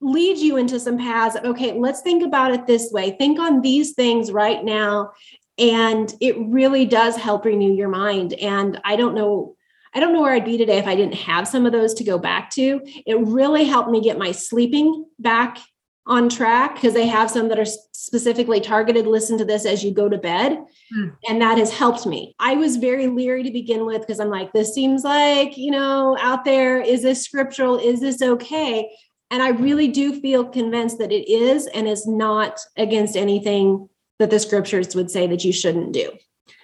lead 0.00 0.38
you 0.38 0.56
into 0.56 0.78
some 0.78 0.98
paths 0.98 1.36
of, 1.36 1.44
okay, 1.44 1.72
let's 1.72 2.02
think 2.02 2.22
about 2.22 2.52
it 2.52 2.66
this 2.66 2.92
way. 2.92 3.12
Think 3.12 3.40
on 3.40 3.60
these 3.60 3.94
things 3.94 4.30
right 4.30 4.62
now. 4.62 5.12
And 5.58 6.12
it 6.20 6.36
really 6.38 6.84
does 6.84 7.16
help 7.16 7.44
renew 7.44 7.72
your 7.72 7.88
mind. 7.88 8.34
And 8.34 8.80
I 8.84 8.96
don't 8.96 9.14
know. 9.14 9.56
I 9.94 10.00
don't 10.00 10.12
know 10.12 10.20
where 10.20 10.34
I'd 10.34 10.44
be 10.44 10.58
today 10.58 10.76
if 10.76 10.86
I 10.86 10.94
didn't 10.94 11.14
have 11.14 11.48
some 11.48 11.64
of 11.64 11.72
those 11.72 11.94
to 11.94 12.04
go 12.04 12.18
back 12.18 12.50
to. 12.50 12.82
It 13.06 13.18
really 13.18 13.64
helped 13.64 13.90
me 13.90 14.02
get 14.02 14.18
my 14.18 14.32
sleeping 14.32 15.06
back 15.18 15.58
on 16.06 16.28
track 16.28 16.74
because 16.74 16.94
they 16.94 17.06
have 17.06 17.30
some 17.30 17.48
that 17.48 17.58
are 17.58 17.66
specifically 17.92 18.60
targeted 18.60 19.06
listen 19.06 19.36
to 19.36 19.44
this 19.44 19.66
as 19.66 19.82
you 19.82 19.92
go 19.92 20.08
to 20.08 20.18
bed. 20.18 20.58
Mm. 20.96 21.16
and 21.28 21.42
that 21.42 21.58
has 21.58 21.72
helped 21.72 22.06
me. 22.06 22.36
I 22.38 22.54
was 22.54 22.76
very 22.76 23.08
leery 23.08 23.42
to 23.42 23.50
begin 23.50 23.86
with 23.86 24.02
because 24.02 24.20
i'm 24.20 24.30
like 24.30 24.52
this 24.52 24.72
seems 24.72 25.02
like 25.02 25.56
you 25.56 25.72
know 25.72 26.16
out 26.20 26.44
there 26.44 26.80
is 26.80 27.02
this 27.02 27.24
scriptural? 27.24 27.76
Is 27.76 28.00
this 28.00 28.22
okay? 28.22 28.88
And 29.32 29.42
i 29.42 29.48
really 29.48 29.88
do 29.88 30.20
feel 30.20 30.44
convinced 30.44 30.98
that 30.98 31.10
it 31.10 31.28
is 31.28 31.66
and 31.66 31.88
is 31.88 32.06
not 32.06 32.60
against 32.76 33.16
anything 33.16 33.88
that 34.20 34.30
the 34.30 34.38
scriptures 34.38 34.94
would 34.94 35.10
say 35.10 35.26
that 35.26 35.44
you 35.44 35.52
shouldn't 35.52 35.92
do. 35.92 36.12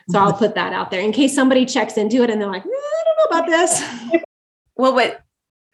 So 0.08 0.20
i'll 0.20 0.32
put 0.32 0.54
that 0.54 0.72
out 0.72 0.92
there 0.92 1.00
in 1.00 1.10
case 1.10 1.34
somebody 1.34 1.66
checks 1.66 1.96
into 1.96 2.22
it 2.22 2.30
and 2.30 2.40
they're 2.40 2.48
like 2.48 2.64
eh, 2.64 2.68
i 2.68 3.02
don't 3.04 3.18
know 3.18 3.38
about 3.38 3.50
this. 3.50 3.82
Well 4.74 4.94
what 4.94 5.22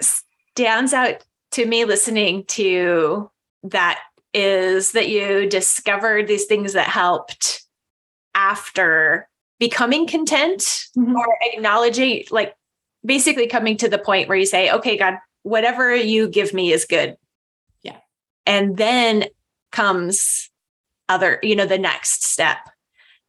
stands 0.01 0.93
out 0.93 1.25
to 1.53 1.65
me 1.65 1.85
listening 1.85 2.45
to 2.47 3.31
that 3.65 4.01
is 4.35 4.93
that 4.93 5.09
you 5.09 5.49
discovered 5.49 6.27
these 6.27 6.45
things 6.45 6.75
that 6.75 6.87
helped 6.87 7.65
after 8.35 9.29
becoming 9.59 10.07
content 10.07 10.61
mm-hmm. 10.97 11.17
or 11.17 11.39
acknowledging 11.53 12.25
like 12.31 12.55
basically 13.05 13.47
coming 13.47 13.77
to 13.77 13.89
the 13.89 13.99
point 13.99 14.29
where 14.29 14.37
you 14.37 14.47
say 14.47 14.71
okay 14.71 14.97
god 14.97 15.15
whatever 15.43 15.95
you 15.95 16.29
give 16.29 16.53
me 16.53 16.73
is 16.73 16.85
good. 16.85 17.17
Yeah. 17.83 17.97
And 18.47 18.77
then 18.77 19.25
comes 19.73 20.51
other 21.09 21.39
you 21.43 21.57
know 21.57 21.67
the 21.67 21.79
next 21.79 22.25
step. 22.25 22.59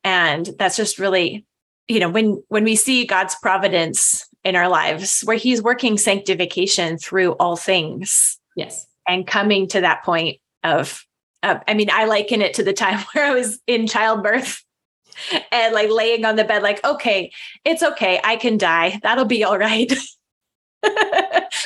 And 0.04 0.50
that's 0.58 0.78
just 0.78 1.00
really 1.00 1.46
you 1.88 2.00
know 2.00 2.10
when 2.10 2.42
when 2.48 2.64
we 2.64 2.76
see 2.76 3.06
god's 3.06 3.36
providence 3.42 4.26
in 4.44 4.56
our 4.56 4.70
lives 4.70 5.22
where 5.22 5.36
he's 5.36 5.62
working 5.62 5.98
sanctification 5.98 6.98
through 6.98 7.34
all 7.34 7.58
things 7.58 8.40
yes 8.56 8.86
and 9.10 9.28
coming 9.28 9.68
to 9.68 9.82
that 9.82 10.04
point 10.04 10.38
of 10.64 11.06
uh, 11.44 11.60
i 11.68 11.74
mean 11.74 11.90
i 11.92 12.06
liken 12.06 12.42
it 12.42 12.54
to 12.54 12.64
the 12.64 12.74
time 12.74 13.00
where 13.14 13.26
i 13.26 13.34
was 13.34 13.60
in 13.68 13.88
childbirth 13.88 14.64
and 15.52 15.74
like 15.74 15.90
laying 15.90 16.24
on 16.24 16.36
the 16.36 16.46
bed 16.46 16.64
like 16.64 16.84
okay 16.86 17.32
it's 17.66 17.84
okay 17.84 18.22
i 18.24 18.36
can 18.38 18.58
die 18.58 19.00
that'll 19.04 19.26
be 19.26 19.44
all 19.44 19.58
right. 19.58 19.94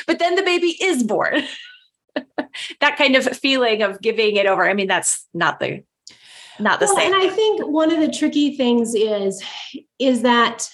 But 0.06 0.18
then 0.18 0.34
the 0.34 0.42
baby 0.42 0.76
is 0.80 1.02
born. 1.02 1.44
That 2.80 2.96
kind 2.96 3.16
of 3.16 3.24
feeling 3.38 3.82
of 3.82 4.00
giving 4.00 4.36
it 4.36 4.46
over 4.46 4.68
i 4.68 4.74
mean 4.74 4.86
that's 4.86 5.26
not 5.34 5.58
the 5.58 5.82
not 6.60 6.78
the 6.78 6.86
well, 6.86 6.96
same. 6.96 7.12
and 7.12 7.22
i 7.22 7.28
think 7.28 7.66
one 7.66 7.92
of 7.92 8.00
the 8.00 8.10
tricky 8.10 8.56
things 8.56 8.94
is 8.94 9.42
is 9.98 10.22
that 10.22 10.70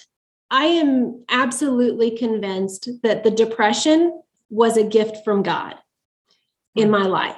i 0.51 0.65
am 0.65 1.23
absolutely 1.29 2.15
convinced 2.15 2.89
that 3.01 3.23
the 3.23 3.31
depression 3.31 4.21
was 4.51 4.77
a 4.77 4.83
gift 4.83 5.23
from 5.23 5.41
god 5.41 5.75
in 6.75 6.87
mm. 6.87 6.91
my 6.91 7.03
life. 7.03 7.37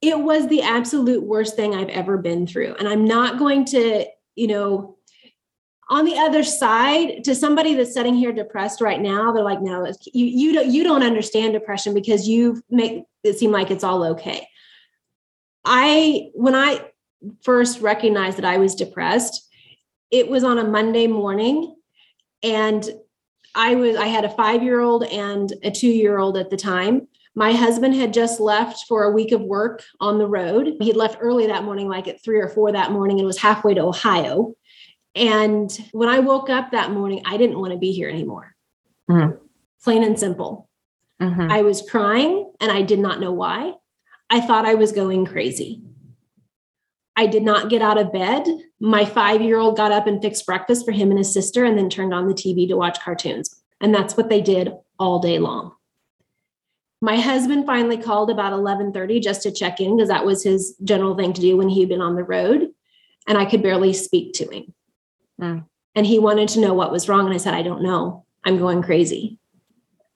It 0.00 0.18
was 0.18 0.48
the 0.48 0.62
absolute 0.62 1.22
worst 1.22 1.54
thing 1.54 1.74
I've 1.74 1.88
ever 1.88 2.18
been 2.18 2.46
through. 2.46 2.74
And 2.78 2.88
I'm 2.88 3.04
not 3.04 3.38
going 3.38 3.64
to, 3.66 4.04
you 4.34 4.46
know, 4.48 4.96
on 5.92 6.06
the 6.06 6.16
other 6.16 6.42
side 6.42 7.22
to 7.24 7.34
somebody 7.34 7.74
that's 7.74 7.92
sitting 7.92 8.14
here 8.14 8.32
depressed 8.32 8.80
right 8.80 9.00
now 9.00 9.30
they're 9.30 9.44
like 9.44 9.60
no 9.60 9.86
you 10.12 10.24
you 10.24 10.52
don't 10.54 10.68
you 10.68 10.82
don't 10.82 11.02
understand 11.02 11.52
depression 11.52 11.92
because 11.92 12.26
you 12.26 12.62
make 12.70 13.04
it 13.22 13.38
seem 13.38 13.50
like 13.50 13.70
it's 13.70 13.84
all 13.84 14.02
okay 14.02 14.48
i 15.66 16.30
when 16.34 16.54
i 16.54 16.80
first 17.42 17.80
recognized 17.80 18.38
that 18.38 18.44
i 18.44 18.56
was 18.56 18.74
depressed 18.74 19.48
it 20.10 20.28
was 20.28 20.44
on 20.44 20.58
a 20.58 20.64
monday 20.64 21.06
morning 21.06 21.76
and 22.42 22.88
i 23.54 23.74
was 23.74 23.94
i 23.96 24.06
had 24.06 24.24
a 24.24 24.30
5 24.30 24.62
year 24.62 24.80
old 24.80 25.04
and 25.04 25.52
a 25.62 25.70
2 25.70 25.88
year 25.88 26.18
old 26.18 26.38
at 26.38 26.48
the 26.48 26.56
time 26.56 27.06
my 27.34 27.52
husband 27.52 27.94
had 27.94 28.12
just 28.12 28.40
left 28.40 28.84
for 28.86 29.04
a 29.04 29.10
week 29.10 29.32
of 29.32 29.40
work 29.40 29.82
on 30.00 30.18
the 30.18 30.26
road. 30.26 30.74
He'd 30.80 30.96
left 30.96 31.18
early 31.20 31.46
that 31.46 31.64
morning, 31.64 31.88
like 31.88 32.06
at 32.06 32.22
three 32.22 32.38
or 32.38 32.48
four 32.48 32.72
that 32.72 32.92
morning, 32.92 33.18
and 33.18 33.26
was 33.26 33.38
halfway 33.38 33.74
to 33.74 33.82
Ohio. 33.82 34.54
And 35.14 35.70
when 35.92 36.08
I 36.08 36.18
woke 36.18 36.50
up 36.50 36.70
that 36.70 36.90
morning, 36.90 37.22
I 37.24 37.36
didn't 37.36 37.58
want 37.58 37.72
to 37.72 37.78
be 37.78 37.92
here 37.92 38.08
anymore. 38.08 38.54
Mm-hmm. 39.10 39.36
Plain 39.82 40.04
and 40.04 40.18
simple. 40.18 40.68
Mm-hmm. 41.20 41.50
I 41.50 41.62
was 41.62 41.82
crying 41.88 42.50
and 42.60 42.70
I 42.70 42.82
did 42.82 42.98
not 42.98 43.20
know 43.20 43.32
why. 43.32 43.74
I 44.28 44.40
thought 44.40 44.66
I 44.66 44.74
was 44.74 44.92
going 44.92 45.26
crazy. 45.26 45.82
I 47.16 47.26
did 47.26 47.42
not 47.42 47.68
get 47.68 47.82
out 47.82 47.98
of 47.98 48.12
bed. 48.12 48.46
My 48.80 49.04
five 49.04 49.42
year 49.42 49.58
old 49.58 49.76
got 49.76 49.92
up 49.92 50.06
and 50.06 50.20
fixed 50.20 50.46
breakfast 50.46 50.84
for 50.84 50.92
him 50.92 51.10
and 51.10 51.18
his 51.18 51.32
sister 51.32 51.64
and 51.64 51.76
then 51.76 51.90
turned 51.90 52.14
on 52.14 52.26
the 52.26 52.34
TV 52.34 52.66
to 52.68 52.76
watch 52.76 53.00
cartoons. 53.00 53.62
And 53.80 53.94
that's 53.94 54.16
what 54.16 54.30
they 54.30 54.40
did 54.40 54.72
all 54.98 55.18
day 55.18 55.38
long 55.38 55.72
my 57.02 57.18
husband 57.18 57.66
finally 57.66 57.98
called 57.98 58.30
about 58.30 58.52
11:30 58.52 59.20
just 59.20 59.42
to 59.42 59.50
check 59.50 59.80
in 59.80 59.96
because 59.96 60.08
that 60.08 60.24
was 60.24 60.44
his 60.44 60.76
general 60.84 61.16
thing 61.16 61.32
to 61.32 61.40
do 61.40 61.56
when 61.56 61.68
he'd 61.68 61.88
been 61.88 62.00
on 62.00 62.14
the 62.14 62.24
road 62.24 62.70
and 63.26 63.36
I 63.36 63.44
could 63.44 63.62
barely 63.62 63.92
speak 63.92 64.32
to 64.34 64.48
him. 64.48 64.74
Mm. 65.40 65.64
And 65.94 66.06
he 66.06 66.18
wanted 66.18 66.48
to 66.50 66.60
know 66.60 66.72
what 66.72 66.92
was 66.92 67.08
wrong 67.08 67.26
and 67.26 67.34
I 67.34 67.38
said 67.38 67.54
I 67.54 67.62
don't 67.62 67.82
know. 67.82 68.24
I'm 68.44 68.56
going 68.56 68.82
crazy. 68.82 69.38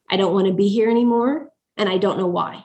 I 0.09 0.17
don't 0.17 0.33
want 0.33 0.47
to 0.47 0.53
be 0.53 0.69
here 0.69 0.89
anymore 0.89 1.51
and 1.77 1.89
I 1.89 1.99
don't 1.99 2.19
know 2.19 2.29
why. 2.29 2.65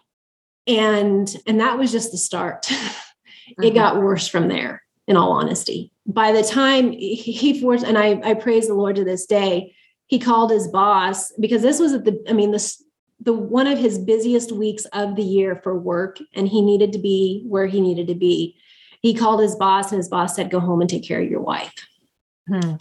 And 0.67 1.35
and 1.47 1.59
that 1.59 1.79
was 1.79 1.91
just 1.91 2.11
the 2.11 2.17
start. 2.19 2.63
mm-hmm. 2.69 3.63
It 3.63 3.73
got 3.73 4.01
worse 4.01 4.27
from 4.27 4.49
there 4.49 4.83
in 5.07 5.17
all 5.17 5.31
honesty. 5.31 5.91
By 6.05 6.31
the 6.31 6.43
time 6.43 6.91
he 6.91 7.59
forced 7.59 7.83
and 7.83 7.97
I 7.97 8.21
I 8.23 8.35
praise 8.35 8.67
the 8.67 8.75
Lord 8.75 8.97
to 8.97 9.03
this 9.03 9.25
day, 9.25 9.73
he 10.05 10.19
called 10.19 10.51
his 10.51 10.67
boss 10.67 11.31
because 11.39 11.63
this 11.63 11.79
was 11.79 11.93
at 11.93 12.05
the 12.05 12.23
I 12.29 12.33
mean 12.33 12.51
this 12.51 12.83
the 13.21 13.33
one 13.33 13.67
of 13.67 13.77
his 13.77 13.99
busiest 13.99 14.51
weeks 14.51 14.85
of 14.85 15.15
the 15.15 15.23
year 15.23 15.55
for 15.55 15.77
work 15.77 16.19
and 16.33 16.47
he 16.47 16.61
needed 16.61 16.91
to 16.93 16.99
be 16.99 17.43
where 17.47 17.67
he 17.67 17.79
needed 17.79 18.07
to 18.07 18.15
be. 18.15 18.55
He 19.01 19.13
called 19.13 19.41
his 19.41 19.55
boss 19.55 19.91
and 19.91 19.97
his 19.97 20.09
boss 20.09 20.35
said 20.35 20.49
go 20.49 20.59
home 20.59 20.81
and 20.81 20.89
take 20.89 21.03
care 21.03 21.21
of 21.21 21.29
your 21.29 21.41
wife. 21.41 21.73
Hmm. 22.47 22.73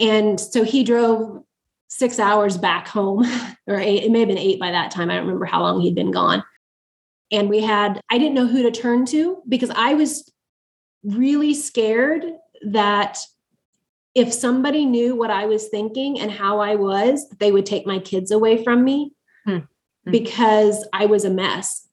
and 0.00 0.40
so 0.40 0.64
he 0.64 0.82
drove 0.82 1.44
six 1.88 2.18
hours 2.18 2.56
back 2.56 2.88
home 2.88 3.24
or 3.66 3.78
eight 3.78 4.04
it 4.04 4.10
may 4.10 4.20
have 4.20 4.28
been 4.28 4.38
eight 4.38 4.58
by 4.58 4.70
that 4.70 4.90
time. 4.90 5.10
I 5.10 5.16
don't 5.16 5.26
remember 5.26 5.44
how 5.44 5.60
long 5.60 5.80
he'd 5.80 5.94
been 5.94 6.10
gone. 6.10 6.42
And 7.30 7.50
we 7.50 7.60
had 7.60 8.00
i 8.10 8.18
didn't 8.18 8.34
know 8.34 8.46
who 8.46 8.62
to 8.62 8.70
turn 8.70 9.04
to 9.06 9.42
because 9.48 9.70
i 9.70 9.94
was 9.94 10.32
really 11.04 11.52
scared 11.52 12.24
that 12.62 13.18
if 14.14 14.32
somebody 14.32 14.86
knew 14.86 15.14
what 15.14 15.30
i 15.30 15.44
was 15.44 15.68
thinking 15.68 16.18
and 16.18 16.30
how 16.30 16.60
i 16.60 16.74
was 16.74 17.28
they 17.38 17.52
would 17.52 17.66
take 17.66 17.86
my 17.86 17.98
kids 17.98 18.30
away 18.30 18.64
from 18.64 18.82
me 18.82 19.12
mm-hmm. 19.46 20.10
because 20.10 20.86
I 20.92 21.06
was 21.06 21.24
a 21.24 21.30
mess. 21.30 21.86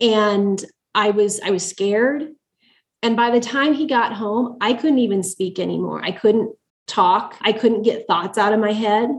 And 0.00 0.64
I 0.94 1.10
was 1.10 1.40
I 1.40 1.50
was 1.50 1.66
scared. 1.66 2.28
And 3.02 3.16
by 3.16 3.30
the 3.30 3.40
time 3.40 3.74
he 3.74 3.86
got 3.86 4.12
home, 4.12 4.58
I 4.60 4.74
couldn't 4.74 4.98
even 4.98 5.22
speak 5.22 5.58
anymore. 5.58 6.02
I 6.04 6.12
couldn't 6.12 6.54
talk. 6.86 7.36
I 7.40 7.52
couldn't 7.52 7.82
get 7.82 8.06
thoughts 8.06 8.36
out 8.36 8.52
of 8.52 8.60
my 8.60 8.72
head. 8.72 9.10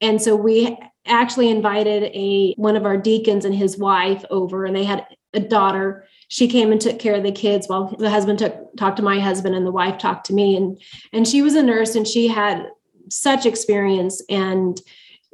And 0.00 0.20
so 0.20 0.34
we 0.34 0.76
actually 1.06 1.48
invited 1.48 2.04
a 2.14 2.54
one 2.54 2.76
of 2.76 2.84
our 2.84 2.96
deacons 2.96 3.44
and 3.44 3.54
his 3.54 3.76
wife 3.76 4.24
over 4.30 4.64
and 4.64 4.74
they 4.74 4.84
had 4.84 5.06
a 5.34 5.40
daughter 5.40 6.06
she 6.28 6.46
came 6.46 6.70
and 6.70 6.80
took 6.80 6.98
care 6.98 7.14
of 7.14 7.24
the 7.24 7.32
kids 7.32 7.66
while 7.66 7.94
the 7.98 8.08
husband 8.08 8.38
took 8.38 8.54
talked 8.76 8.98
to 8.98 9.02
my 9.02 9.18
husband 9.18 9.54
and 9.54 9.66
the 9.66 9.72
wife 9.72 9.98
talked 9.98 10.26
to 10.26 10.32
me 10.32 10.56
and 10.56 10.80
and 11.12 11.26
she 11.26 11.42
was 11.42 11.54
a 11.54 11.62
nurse 11.62 11.96
and 11.96 12.06
she 12.06 12.28
had 12.28 12.68
such 13.08 13.46
experience 13.46 14.22
and 14.28 14.80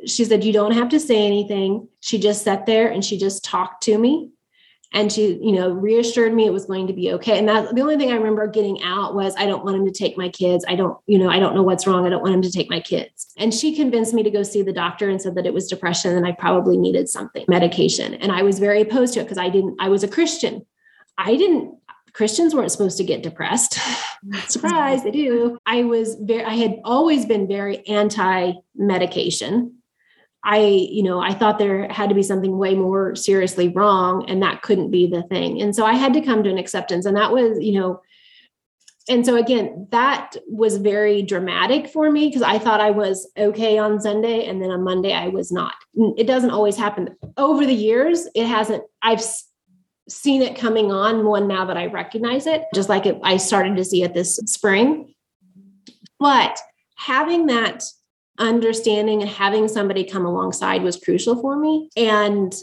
she 0.07 0.25
said, 0.25 0.45
You 0.45 0.53
don't 0.53 0.73
have 0.73 0.89
to 0.91 1.01
say 1.01 1.27
anything. 1.27 1.89
She 2.01 2.19
just 2.19 2.45
sat 2.45 2.67
there 2.67 2.89
and 2.89 3.05
she 3.05 3.19
just 3.19 3.45
talked 3.45 3.83
to 3.85 3.99
me. 3.99 4.31
and 4.93 5.13
she 5.13 5.39
you 5.43 5.53
know 5.53 5.71
reassured 5.71 6.33
me 6.33 6.47
it 6.47 6.53
was 6.53 6.65
going 6.65 6.87
to 6.87 6.95
be 6.95 7.13
okay 7.13 7.39
and 7.39 7.47
that 7.49 7.75
the 7.75 7.83
only 7.83 7.97
thing 7.97 8.11
i 8.11 8.15
remember 8.15 8.47
getting 8.47 8.83
out 8.83 9.15
was 9.15 9.35
i 9.37 9.45
don't 9.45 9.65
want 9.65 9.77
him 9.77 9.85
to 9.85 9.93
take 9.93 10.17
my 10.17 10.29
kids 10.31 10.65
i 10.67 10.75
don't 10.75 10.97
you 11.07 11.19
know 11.19 11.29
i 11.29 11.39
don't 11.39 11.55
know 11.55 11.63
what's 11.63 11.87
wrong 11.87 12.07
i 12.07 12.09
don't 12.09 12.23
want 12.23 12.35
him 12.35 12.41
to 12.41 12.51
take 12.51 12.71
my 12.71 12.81
kids 12.81 13.27
and 13.37 13.53
she 13.53 13.77
convinced 13.77 14.15
me 14.15 14.23
to 14.23 14.31
go 14.31 14.43
see 14.43 14.63
the 14.63 14.73
doctor 14.73 15.11
and 15.11 15.21
said 15.21 15.35
that 15.35 15.45
it 15.47 15.53
was 15.53 15.69
depression 15.69 16.17
and 16.17 16.27
i 16.27 16.33
probably 16.33 16.77
needed 16.77 17.07
something 17.07 17.45
medication 17.49 18.15
and 18.15 18.33
i 18.33 18.43
was 18.43 18.59
very 18.59 18.81
opposed 18.81 19.13
to 19.13 19.21
it 19.21 19.25
because 19.25 19.37
i 19.37 19.51
didn't 19.51 19.77
i 19.79 19.91
was 19.91 20.03
a 20.03 20.09
christian 20.09 20.65
i 21.19 21.37
didn't 21.37 21.75
Christians 22.15 22.53
weren't 22.53 22.73
supposed 22.73 22.97
to 22.97 23.05
get 23.05 23.23
depressed. 23.23 23.79
Surprise, 24.49 25.05
they 25.05 25.13
do. 25.13 25.57
I 25.67 25.85
was 25.85 26.17
very, 26.21 26.43
I 26.43 26.55
had 26.55 26.81
always 26.85 27.25
been 27.27 27.47
very 27.47 27.87
anti 27.87 28.55
medication. 28.75 29.78
I, 30.45 30.59
you 30.59 31.03
know, 31.03 31.21
I 31.21 31.35
thought 31.35 31.59
there 31.59 31.89
had 31.89 32.09
to 32.09 32.15
be 32.15 32.23
something 32.23 32.57
way 32.57 32.75
more 32.75 33.15
seriously 33.17 33.69
wrong, 33.69 34.29
and 34.29 34.43
that 34.43 34.63
couldn't 34.63 34.91
be 34.91 35.07
the 35.07 35.23
thing. 35.25 35.61
And 35.61 35.75
so 35.75 35.85
I 35.85 35.95
had 35.95 36.15
to 36.15 36.21
come 36.21 36.43
to 36.43 36.51
an 36.51 36.59
acceptance. 36.59 37.07
And 37.07 37.17
that 37.17 37.33
was, 37.33 37.59
you 37.61 37.79
know, 37.79 38.01
and 39.09 39.25
so 39.25 39.37
again, 39.37 39.89
that 39.91 40.37
was 40.47 40.77
very 40.77 41.23
dramatic 41.23 41.89
for 41.89 42.11
me 42.11 42.29
because 42.29 42.43
I 42.43 42.59
thought 42.59 42.81
I 42.81 42.91
was 42.91 43.27
okay 43.39 43.79
on 43.79 44.01
Sunday 44.01 44.45
and 44.45 44.63
then 44.63 44.71
on 44.71 44.85
Monday 44.85 45.15
I 45.15 45.29
was 45.29 45.51
not. 45.51 45.73
It 46.19 46.27
doesn't 46.27 46.51
always 46.51 46.77
happen. 46.77 47.17
Over 47.39 47.65
the 47.65 47.75
years, 47.75 48.29
it 48.35 48.47
hasn't, 48.47 48.85
I've 49.01 49.23
seen 50.11 50.43
it 50.43 50.57
coming 50.57 50.93
on 50.93 51.25
one 51.25 51.49
now 51.49 51.65
that 51.65 51.79
I 51.79 51.87
recognize 51.87 52.47
it, 52.47 52.65
just 52.75 52.91
like 52.91 53.07
it, 53.07 53.19
I 53.23 53.39
started 53.39 53.77
to 53.77 53.85
see 53.85 54.03
it 54.03 54.13
this 54.13 54.37
spring. 54.45 55.15
But 56.21 56.59
having 56.97 57.47
that 57.47 57.85
understanding 58.39 59.23
and 59.23 59.31
having 59.31 59.69
somebody 59.69 60.05
come 60.05 60.25
alongside 60.25 60.83
was 60.83 60.97
crucial 60.97 61.41
for 61.41 61.57
me. 61.57 61.89
And 61.97 62.55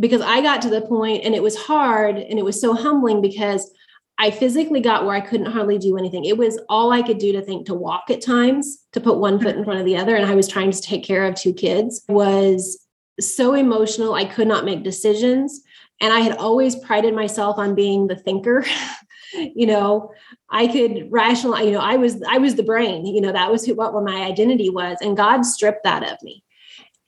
because 0.00 0.20
I 0.20 0.40
got 0.40 0.62
to 0.62 0.70
the 0.70 0.82
point 0.82 1.24
and 1.24 1.34
it 1.34 1.42
was 1.42 1.56
hard 1.56 2.16
and 2.16 2.38
it 2.38 2.44
was 2.44 2.60
so 2.60 2.74
humbling 2.74 3.20
because 3.20 3.70
I 4.18 4.30
physically 4.30 4.80
got 4.80 5.04
where 5.04 5.14
I 5.14 5.20
couldn't 5.20 5.52
hardly 5.52 5.78
do 5.78 5.96
anything. 5.96 6.24
It 6.24 6.36
was 6.36 6.58
all 6.68 6.90
I 6.90 7.02
could 7.02 7.18
do 7.18 7.32
to 7.32 7.42
think 7.42 7.66
to 7.66 7.74
walk 7.74 8.10
at 8.10 8.20
times, 8.20 8.84
to 8.92 9.00
put 9.00 9.18
one 9.18 9.40
foot 9.40 9.56
in 9.56 9.64
front 9.64 9.78
of 9.78 9.86
the 9.86 9.96
other. 9.96 10.16
And 10.16 10.26
I 10.26 10.34
was 10.34 10.48
trying 10.48 10.72
to 10.72 10.80
take 10.80 11.04
care 11.04 11.24
of 11.24 11.36
two 11.36 11.54
kids, 11.54 12.04
was 12.08 12.84
so 13.20 13.54
emotional. 13.54 14.14
I 14.14 14.24
could 14.24 14.48
not 14.48 14.64
make 14.64 14.82
decisions. 14.82 15.62
And 16.00 16.12
I 16.12 16.20
had 16.20 16.36
always 16.36 16.76
prided 16.76 17.14
myself 17.14 17.58
on 17.58 17.74
being 17.76 18.08
the 18.08 18.16
thinker. 18.16 18.64
you 19.32 19.66
know, 19.66 20.12
I 20.50 20.66
could 20.66 21.08
rationalize, 21.10 21.66
you 21.66 21.72
know, 21.72 21.80
I 21.80 21.96
was 21.96 22.22
I 22.28 22.38
was 22.38 22.54
the 22.54 22.62
brain, 22.62 23.06
you 23.06 23.20
know, 23.20 23.32
that 23.32 23.50
was 23.50 23.64
who, 23.64 23.74
what 23.74 23.92
my 24.04 24.22
identity 24.22 24.70
was. 24.70 24.98
And 25.00 25.16
God 25.16 25.42
stripped 25.44 25.84
that 25.84 26.10
of 26.10 26.22
me. 26.22 26.42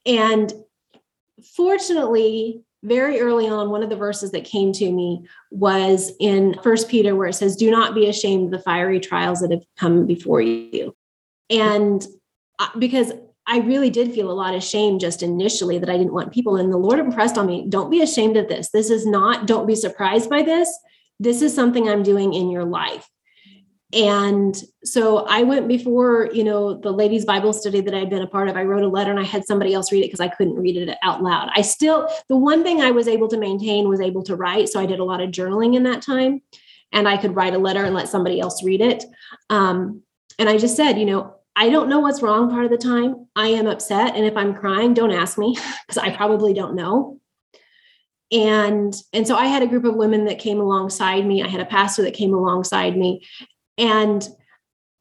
And 0.06 0.52
fortunately, 1.56 2.62
very 2.82 3.20
early 3.20 3.46
on, 3.46 3.70
one 3.70 3.82
of 3.82 3.90
the 3.90 3.96
verses 3.96 4.30
that 4.32 4.44
came 4.44 4.72
to 4.72 4.90
me 4.90 5.26
was 5.50 6.12
in 6.18 6.58
First 6.62 6.88
Peter, 6.88 7.14
where 7.14 7.28
it 7.28 7.34
says, 7.34 7.56
Do 7.56 7.70
not 7.70 7.94
be 7.94 8.08
ashamed 8.08 8.46
of 8.46 8.50
the 8.52 8.64
fiery 8.64 9.00
trials 9.00 9.40
that 9.40 9.50
have 9.50 9.64
come 9.76 10.06
before 10.06 10.40
you. 10.40 10.94
And 11.50 12.06
uh, 12.58 12.68
because 12.78 13.12
I 13.46 13.58
really 13.58 13.90
did 13.90 14.12
feel 14.12 14.30
a 14.30 14.32
lot 14.32 14.54
of 14.54 14.62
shame 14.62 14.98
just 14.98 15.22
initially 15.22 15.78
that 15.78 15.90
I 15.90 15.96
didn't 15.96 16.12
want 16.12 16.32
people. 16.32 16.56
And 16.56 16.72
the 16.72 16.78
Lord 16.78 17.00
impressed 17.00 17.36
on 17.36 17.46
me, 17.46 17.66
don't 17.68 17.90
be 17.90 18.00
ashamed 18.00 18.36
of 18.36 18.48
this. 18.48 18.70
This 18.70 18.90
is 18.90 19.06
not, 19.06 19.46
don't 19.46 19.66
be 19.66 19.74
surprised 19.74 20.30
by 20.30 20.42
this. 20.42 20.72
This 21.20 21.42
is 21.42 21.54
something 21.54 21.88
I'm 21.88 22.02
doing 22.02 22.34
in 22.34 22.50
your 22.50 22.64
life. 22.64 23.08
And 23.92 24.56
so 24.84 25.26
I 25.26 25.42
went 25.42 25.66
before, 25.66 26.30
you 26.32 26.44
know, 26.44 26.74
the 26.74 26.92
ladies' 26.92 27.24
Bible 27.24 27.52
study 27.52 27.80
that 27.80 27.94
I'd 27.94 28.10
been 28.10 28.22
a 28.22 28.26
part 28.26 28.48
of. 28.48 28.56
I 28.56 28.62
wrote 28.62 28.84
a 28.84 28.88
letter 28.88 29.10
and 29.10 29.18
I 29.18 29.24
had 29.24 29.44
somebody 29.44 29.74
else 29.74 29.90
read 29.90 30.00
it 30.00 30.06
because 30.06 30.20
I 30.20 30.28
couldn't 30.28 30.54
read 30.54 30.76
it 30.76 30.96
out 31.02 31.22
loud. 31.22 31.50
I 31.54 31.62
still, 31.62 32.08
the 32.28 32.36
one 32.36 32.62
thing 32.62 32.80
I 32.80 32.92
was 32.92 33.08
able 33.08 33.28
to 33.28 33.38
maintain 33.38 33.88
was 33.88 34.00
able 34.00 34.22
to 34.24 34.36
write. 34.36 34.68
So 34.68 34.80
I 34.80 34.86
did 34.86 35.00
a 35.00 35.04
lot 35.04 35.20
of 35.20 35.30
journaling 35.30 35.74
in 35.74 35.82
that 35.84 36.02
time 36.02 36.40
and 36.92 37.08
I 37.08 37.16
could 37.16 37.34
write 37.34 37.54
a 37.54 37.58
letter 37.58 37.84
and 37.84 37.94
let 37.94 38.08
somebody 38.08 38.40
else 38.40 38.62
read 38.62 38.80
it. 38.80 39.04
Um, 39.48 40.02
and 40.38 40.48
I 40.48 40.56
just 40.56 40.76
said, 40.76 40.98
you 40.98 41.06
know, 41.06 41.34
I 41.56 41.68
don't 41.68 41.88
know 41.88 42.00
what's 42.00 42.22
wrong 42.22 42.48
part 42.48 42.64
of 42.64 42.70
the 42.70 42.78
time. 42.78 43.26
I 43.34 43.48
am 43.48 43.66
upset. 43.66 44.14
And 44.14 44.24
if 44.24 44.36
I'm 44.36 44.54
crying, 44.54 44.94
don't 44.94 45.10
ask 45.10 45.36
me 45.36 45.56
because 45.86 45.98
I 45.98 46.14
probably 46.14 46.54
don't 46.54 46.74
know. 46.74 47.19
And 48.32 48.94
and 49.12 49.26
so 49.26 49.36
I 49.36 49.46
had 49.46 49.62
a 49.62 49.66
group 49.66 49.84
of 49.84 49.96
women 49.96 50.24
that 50.26 50.38
came 50.38 50.60
alongside 50.60 51.26
me. 51.26 51.42
I 51.42 51.48
had 51.48 51.60
a 51.60 51.66
pastor 51.66 52.02
that 52.02 52.14
came 52.14 52.34
alongside 52.34 52.96
me. 52.96 53.26
And 53.78 54.26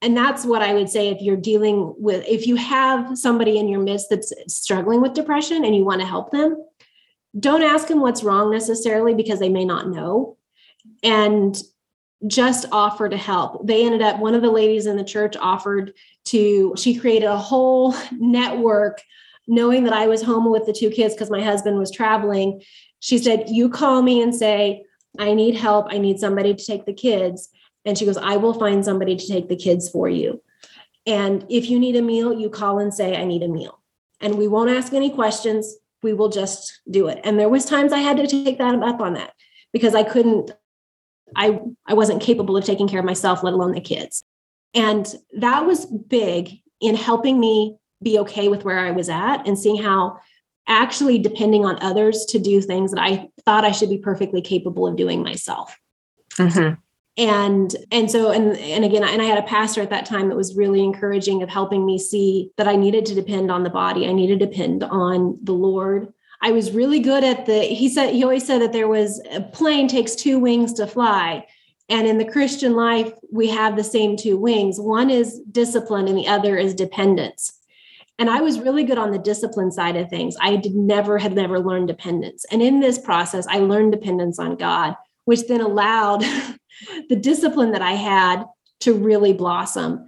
and 0.01 0.15
that's 0.15 0.45
what 0.45 0.61
i 0.61 0.73
would 0.73 0.87
say 0.87 1.09
if 1.09 1.21
you're 1.21 1.35
dealing 1.35 1.93
with 1.97 2.25
if 2.25 2.47
you 2.47 2.55
have 2.55 3.17
somebody 3.17 3.59
in 3.59 3.67
your 3.67 3.81
midst 3.81 4.09
that's 4.09 4.31
struggling 4.47 5.01
with 5.01 5.13
depression 5.13 5.65
and 5.65 5.75
you 5.75 5.83
want 5.83 5.99
to 5.99 6.07
help 6.07 6.31
them 6.31 6.55
don't 7.37 7.61
ask 7.61 7.87
them 7.87 7.99
what's 7.99 8.23
wrong 8.23 8.51
necessarily 8.51 9.13
because 9.13 9.39
they 9.39 9.49
may 9.49 9.65
not 9.65 9.89
know. 9.89 10.37
And 11.03 11.61
just 12.27 12.65
offer 12.71 13.07
to 13.07 13.17
help. 13.17 13.65
They 13.65 13.85
ended 13.85 14.01
up 14.01 14.19
one 14.19 14.35
of 14.35 14.41
the 14.41 14.51
ladies 14.51 14.85
in 14.85 14.97
the 14.97 15.03
church 15.03 15.37
offered 15.37 15.93
to 16.25 16.73
she 16.75 16.95
created 16.95 17.27
a 17.27 17.37
whole 17.37 17.95
network 18.11 19.01
knowing 19.51 19.83
that 19.83 19.93
i 19.93 20.05
was 20.05 20.21
home 20.21 20.51
with 20.51 20.67
the 20.67 20.73
two 20.73 20.91
kids 20.91 21.15
because 21.15 21.31
my 21.31 21.41
husband 21.41 21.79
was 21.79 21.89
traveling 21.89 22.61
she 22.99 23.17
said 23.17 23.49
you 23.49 23.69
call 23.69 24.01
me 24.01 24.21
and 24.21 24.35
say 24.35 24.83
i 25.17 25.33
need 25.33 25.55
help 25.55 25.87
i 25.89 25.97
need 25.97 26.19
somebody 26.19 26.53
to 26.53 26.65
take 26.65 26.85
the 26.85 26.93
kids 26.93 27.49
and 27.85 27.97
she 27.97 28.05
goes, 28.05 28.17
I 28.17 28.37
will 28.37 28.53
find 28.53 28.83
somebody 28.83 29.15
to 29.15 29.27
take 29.27 29.49
the 29.49 29.55
kids 29.55 29.89
for 29.89 30.09
you. 30.09 30.41
And 31.05 31.45
if 31.49 31.69
you 31.69 31.79
need 31.79 31.95
a 31.95 32.01
meal, 32.01 32.33
you 32.33 32.49
call 32.49 32.79
and 32.79 32.93
say, 32.93 33.15
I 33.15 33.25
need 33.25 33.43
a 33.43 33.47
meal. 33.47 33.81
And 34.21 34.37
we 34.37 34.47
won't 34.47 34.69
ask 34.69 34.93
any 34.93 35.09
questions. 35.09 35.75
We 36.03 36.13
will 36.13 36.29
just 36.29 36.81
do 36.89 37.07
it. 37.07 37.19
And 37.23 37.39
there 37.39 37.49
was 37.49 37.65
times 37.65 37.93
I 37.93 37.99
had 37.99 38.17
to 38.17 38.27
take 38.27 38.57
that 38.57 38.75
up 38.75 38.99
on 38.99 39.13
that 39.13 39.33
because 39.73 39.95
I 39.95 40.03
couldn't, 40.03 40.51
I, 41.35 41.59
I 41.85 41.93
wasn't 41.93 42.21
capable 42.21 42.57
of 42.57 42.65
taking 42.65 42.87
care 42.87 42.99
of 42.99 43.05
myself, 43.05 43.43
let 43.43 43.53
alone 43.53 43.71
the 43.71 43.81
kids. 43.81 44.23
And 44.73 45.11
that 45.37 45.65
was 45.65 45.85
big 45.85 46.59
in 46.81 46.95
helping 46.95 47.39
me 47.39 47.77
be 48.03 48.19
okay 48.19 48.49
with 48.49 48.63
where 48.63 48.79
I 48.79 48.91
was 48.91 49.09
at 49.09 49.47
and 49.47 49.57
seeing 49.57 49.81
how 49.81 50.19
actually 50.69 51.17
depending 51.17 51.65
on 51.65 51.81
others 51.81 52.25
to 52.25 52.39
do 52.39 52.61
things 52.61 52.91
that 52.91 53.01
I 53.01 53.27
thought 53.43 53.65
I 53.65 53.71
should 53.71 53.89
be 53.89 53.97
perfectly 53.97 54.41
capable 54.41 54.87
of 54.87 54.95
doing 54.95 55.23
myself. 55.23 55.77
Mm-hmm. 56.35 56.75
And 57.17 57.75
and 57.91 58.09
so 58.09 58.31
and 58.31 58.55
and 58.57 58.85
again 58.85 59.03
and 59.03 59.21
i 59.21 59.25
had 59.25 59.37
a 59.37 59.47
pastor 59.47 59.81
at 59.81 59.89
that 59.89 60.05
time 60.05 60.29
that 60.29 60.37
was 60.37 60.55
really 60.55 60.81
encouraging 60.81 61.43
of 61.43 61.49
helping 61.49 61.85
me 61.85 61.99
see 61.99 62.51
that 62.55 62.67
i 62.67 62.77
needed 62.77 63.05
to 63.07 63.15
depend 63.15 63.51
on 63.51 63.63
the 63.63 63.69
body. 63.69 64.07
I 64.07 64.13
needed 64.13 64.39
to 64.39 64.45
depend 64.45 64.83
on 64.85 65.37
the 65.43 65.51
lord. 65.51 66.13
I 66.41 66.51
was 66.51 66.71
really 66.71 67.01
good 67.01 67.25
at 67.25 67.45
the 67.45 67.63
he 67.63 67.89
said 67.89 68.13
he 68.13 68.23
always 68.23 68.45
said 68.45 68.61
that 68.61 68.71
there 68.71 68.87
was 68.87 69.21
a 69.31 69.41
plane 69.41 69.89
takes 69.89 70.15
two 70.15 70.39
wings 70.39 70.71
to 70.73 70.87
fly. 70.87 71.45
And 71.89 72.07
in 72.07 72.19
the 72.19 72.31
christian 72.31 72.75
life 72.75 73.11
we 73.33 73.49
have 73.49 73.75
the 73.75 73.83
same 73.83 74.15
two 74.15 74.37
wings. 74.37 74.79
One 74.79 75.09
is 75.09 75.41
discipline 75.51 76.07
and 76.07 76.17
the 76.17 76.27
other 76.27 76.55
is 76.55 76.73
dependence 76.73 77.58
and 78.19 78.29
i 78.29 78.41
was 78.41 78.59
really 78.59 78.83
good 78.83 78.97
on 78.97 79.11
the 79.11 79.17
discipline 79.17 79.71
side 79.71 79.95
of 79.95 80.09
things 80.09 80.35
i 80.41 80.55
did 80.55 80.75
never 80.75 81.17
had 81.17 81.33
never 81.33 81.59
learned 81.59 81.87
dependence 81.87 82.45
and 82.51 82.61
in 82.61 82.79
this 82.79 82.99
process 82.99 83.47
i 83.47 83.57
learned 83.57 83.91
dependence 83.91 84.37
on 84.37 84.55
god 84.55 84.95
which 85.29 85.47
then 85.47 85.61
allowed 85.61 86.23
the 87.09 87.15
discipline 87.15 87.71
that 87.71 87.83
I 87.83 87.93
had 87.93 88.45
to 88.81 88.93
really 88.93 89.33
blossom. 89.33 90.07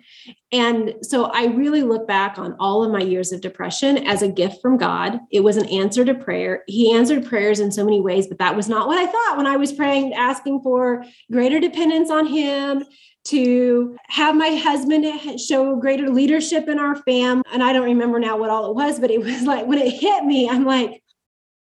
And 0.52 0.96
so 1.02 1.26
I 1.26 1.46
really 1.46 1.84
look 1.84 2.08
back 2.08 2.40
on 2.40 2.56
all 2.60 2.84
of 2.84 2.92
my 2.92 3.02
years 3.02 3.32
of 3.32 3.42
depression 3.42 4.08
as 4.08 4.22
a 4.22 4.30
gift 4.30 4.62
from 4.62 4.78
God. 4.78 5.20
It 5.30 5.42
was 5.42 5.58
an 5.58 5.68
answer 5.68 6.06
to 6.06 6.16
prayer. 6.16 6.64
He 6.68 6.96
answered 6.96 7.26
prayers 7.26 7.60
in 7.60 7.72
so 7.72 7.84
many 7.84 8.02
ways, 8.02 8.28
but 8.28 8.40
that 8.40 8.56
was 8.56 8.70
not 8.70 8.88
what 8.88 8.98
I 8.98 9.06
thought 9.06 9.38
when 9.38 9.46
I 9.46 9.58
was 9.58 9.74
praying, 9.74 10.14
asking 10.14 10.62
for 10.62 11.04
greater 11.32 11.60
dependence 11.60 12.10
on 12.10 12.26
Him, 12.26 12.86
to 13.24 13.98
have 14.08 14.36
my 14.36 14.56
husband 14.56 15.40
show 15.40 15.76
greater 15.76 16.10
leadership 16.10 16.68
in 16.68 16.80
our 16.80 16.96
fam. 16.96 17.44
And 17.52 17.64
I 17.64 17.72
don't 17.74 17.86
remember 17.86 18.20
now 18.20 18.38
what 18.38 18.50
all 18.50 18.70
it 18.70 18.76
was, 18.76 19.00
but 19.00 19.12
it 19.12 19.20
was 19.20 19.44
like 19.44 19.68
when 19.68 19.78
it 19.78 19.92
hit 19.92 20.26
me, 20.26 20.50
I'm 20.50 20.66
like, 20.66 21.04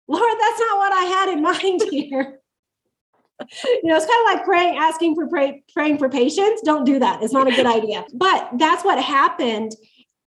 Lord, 0.06 0.34
that's 0.40 0.60
not 0.60 0.78
what 0.78 0.92
I 0.92 1.04
had 1.04 1.28
in 1.30 1.42
mind 1.42 1.82
here 1.90 2.38
you 3.40 3.84
know, 3.84 3.96
it's 3.96 4.06
kind 4.06 4.28
of 4.28 4.34
like 4.34 4.44
praying, 4.44 4.76
asking 4.76 5.14
for 5.14 5.26
pray, 5.28 5.62
praying 5.72 5.98
for 5.98 6.08
patience. 6.08 6.60
Don't 6.64 6.84
do 6.84 6.98
that. 6.98 7.22
It's 7.22 7.32
not 7.32 7.48
a 7.48 7.54
good 7.54 7.66
idea. 7.66 8.04
But 8.14 8.50
that's 8.58 8.84
what 8.84 9.02
happened. 9.02 9.72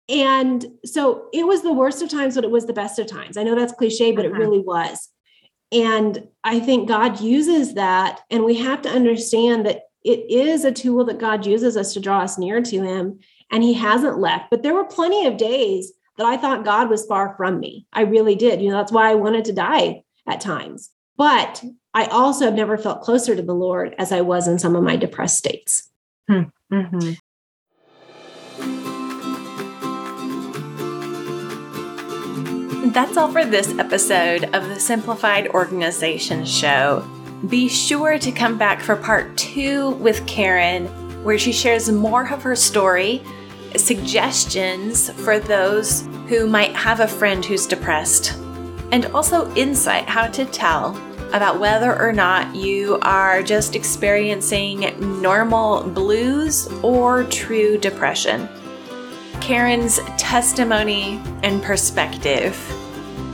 And 0.10 0.65
so 0.86 1.28
it 1.34 1.46
was 1.46 1.62
the 1.62 1.74
worst 1.74 2.02
of 2.02 2.10
times, 2.10 2.36
but 2.36 2.44
it 2.44 2.52
was 2.52 2.65
the 2.65 2.74
best 2.74 3.00
of 3.00 3.08
times. 3.08 3.38
I 3.38 3.44
know 3.44 3.56
that's 3.56 3.74
cliche, 3.74 4.12
but 4.12 4.26
uh-huh. 4.26 4.36
it 4.36 4.38
really 4.38 4.60
was. 4.60 5.10
And 5.72 6.28
I 6.44 6.60
think 6.60 6.88
God 6.88 7.22
uses 7.22 7.76
that. 7.76 8.22
And 8.30 8.44
we 8.44 8.56
have 8.60 8.82
to 8.84 8.89
understand 8.89 9.65
that 9.65 9.84
it 10.04 10.30
is 10.30 10.66
a 10.66 10.72
tool 10.72 11.06
that 11.06 11.20
God 11.20 11.46
uses 11.46 11.78
us 11.78 11.94
to 11.94 12.00
draw 12.00 12.22
us 12.22 12.38
near 12.38 12.62
to 12.62 12.82
Him. 12.82 13.20
And 13.52 13.64
He 13.64 13.74
hasn't 13.74 14.20
left. 14.20 14.50
But 14.50 14.64
there 14.64 14.74
were 14.74 14.86
plenty 14.86 15.26
of 15.26 15.38
days 15.38 15.92
that 16.18 16.26
I 16.26 16.38
thought 16.38 16.66
God 16.66 16.90
was 16.90 17.06
far 17.06 17.36
from 17.36 17.60
me. 17.60 17.86
I 17.94 18.02
really 18.02 18.36
did. 18.36 18.62
You 18.62 18.70
know, 18.70 18.78
that's 18.78 18.92
why 18.92 19.10
I 19.10 19.16
wanted 19.16 19.46
to 19.46 19.54
die 19.54 20.04
at 20.28 20.42
times. 20.42 20.90
But 21.18 21.64
I 21.94 22.06
also 22.06 22.46
have 22.46 22.54
never 22.54 22.78
felt 22.78 23.02
closer 23.02 23.36
to 23.36 23.42
the 23.42 23.54
Lord 23.54 23.96
as 23.98 24.12
I 24.12 24.22
was 24.22 24.48
in 24.48 24.60
some 24.60 24.76
of 24.76 24.84
my 24.84 24.96
depressed 24.96 25.38
states. 25.38 25.90
Hmm. 26.28 26.44
Mm-hmm. 26.72 27.14
That's 32.92 33.16
all 33.16 33.32
for 33.32 33.46
this 33.46 33.78
episode 33.78 34.46
of 34.54 34.68
the 34.68 34.80
Simplified 34.80 35.48
Organization 35.50 36.46
Show. 36.46 37.21
Be 37.48 37.68
sure 37.68 38.20
to 38.20 38.32
come 38.32 38.60
back 38.60 38.82
for 38.82 38.96
part 38.96 39.36
two 39.36 39.92
with 39.92 40.26
Karen, 40.28 40.86
where 41.24 41.40
she 41.40 41.52
shares 41.52 41.92
more 41.92 42.32
of 42.32 42.44
her 42.44 42.56
story, 42.56 43.24
suggestions 43.76 45.10
for 45.10 45.40
those 45.40 46.02
who 46.28 46.46
might 46.46 46.76
have 46.76 47.00
a 47.00 47.08
friend 47.08 47.44
who's 47.44 47.66
depressed, 47.66 48.38
and 48.92 49.08
also 49.08 49.52
insight 49.56 50.08
how 50.08 50.28
to 50.28 50.46
tell 50.46 50.96
about 51.34 51.60
whether 51.60 52.00
or 52.00 52.14
not 52.14 52.56
you 52.56 53.00
are 53.02 53.42
just 53.42 53.76
experiencing 53.76 54.94
normal 55.20 55.84
blues 55.84 56.68
or 56.84 57.24
true 57.24 57.76
depression. 57.78 58.48
Karen's 59.40 60.00
testimony 60.18 61.20
and 61.42 61.64
perspective 61.64 62.56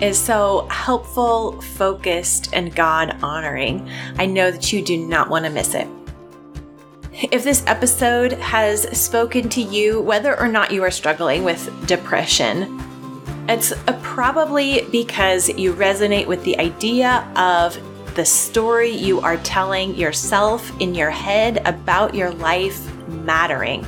is 0.02 0.20
so 0.20 0.68
helpful, 0.70 1.62
focused, 1.62 2.54
and 2.54 2.76
God 2.76 3.18
honoring. 3.24 3.90
I 4.18 4.26
know 4.26 4.52
that 4.52 4.72
you 4.72 4.82
do 4.82 4.98
not 4.98 5.30
want 5.30 5.46
to 5.46 5.52
miss 5.52 5.74
it. 5.74 5.88
If 7.32 7.44
this 7.44 7.64
episode 7.66 8.34
has 8.34 8.84
spoken 8.96 9.50
to 9.50 9.62
you, 9.62 10.02
whether 10.02 10.40
or 10.40 10.48
not 10.48 10.72
you 10.72 10.84
are 10.84 10.92
struggling 10.92 11.44
with 11.44 11.88
depression, 11.88 12.80
it's 13.50 13.72
uh, 13.72 14.00
probably 14.04 14.88
because 14.92 15.50
you 15.50 15.74
resonate 15.74 16.28
with 16.28 16.44
the 16.44 16.60
idea 16.60 17.28
of 17.36 17.76
the 18.16 18.26
story 18.26 18.90
you 18.90 19.20
are 19.22 19.38
telling 19.38 19.96
yourself 19.96 20.72
in 20.80 20.94
your 20.94 21.10
head 21.10 21.62
about 21.66 22.14
your 22.14 22.32
life 22.32 22.80
mattering. 23.08 23.88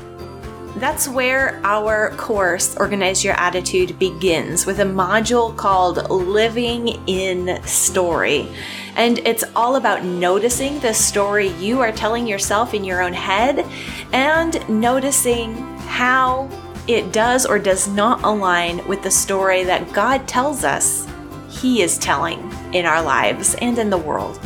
That's 0.76 1.10
where 1.10 1.60
our 1.64 2.12
course, 2.16 2.78
Organize 2.78 3.24
Your 3.26 3.34
Attitude, 3.40 3.98
begins 3.98 4.66
with 4.68 4.80
a 4.80 4.86
module 4.86 5.56
called 5.56 6.10
Living 6.12 6.90
in 7.08 7.62
Story. 7.64 8.48
And 8.96 9.18
it's 9.20 9.44
all 9.56 9.78
about 9.78 10.06
noticing 10.06 10.80
the 10.80 10.94
story 10.94 11.50
you 11.54 11.80
are 11.80 11.92
telling 11.92 12.28
yourself 12.28 12.74
in 12.74 12.84
your 12.84 13.02
own 13.02 13.14
head 13.14 13.66
and 14.14 14.70
noticing 14.70 15.56
how 15.88 16.48
it 16.88 17.12
does 17.12 17.46
or 17.48 17.58
does 17.58 17.88
not 17.88 18.24
align 18.24 18.88
with 18.88 19.02
the 19.02 19.12
story 19.12 19.64
that 19.64 19.92
God 19.92 20.28
tells 20.28 20.64
us 20.64 21.08
He 21.50 21.82
is 21.82 21.98
telling 21.98 22.40
in 22.74 22.86
our 22.86 23.02
lives 23.02 23.56
and 23.56 23.78
in 23.80 23.90
the 23.90 23.98
world. 23.98 24.40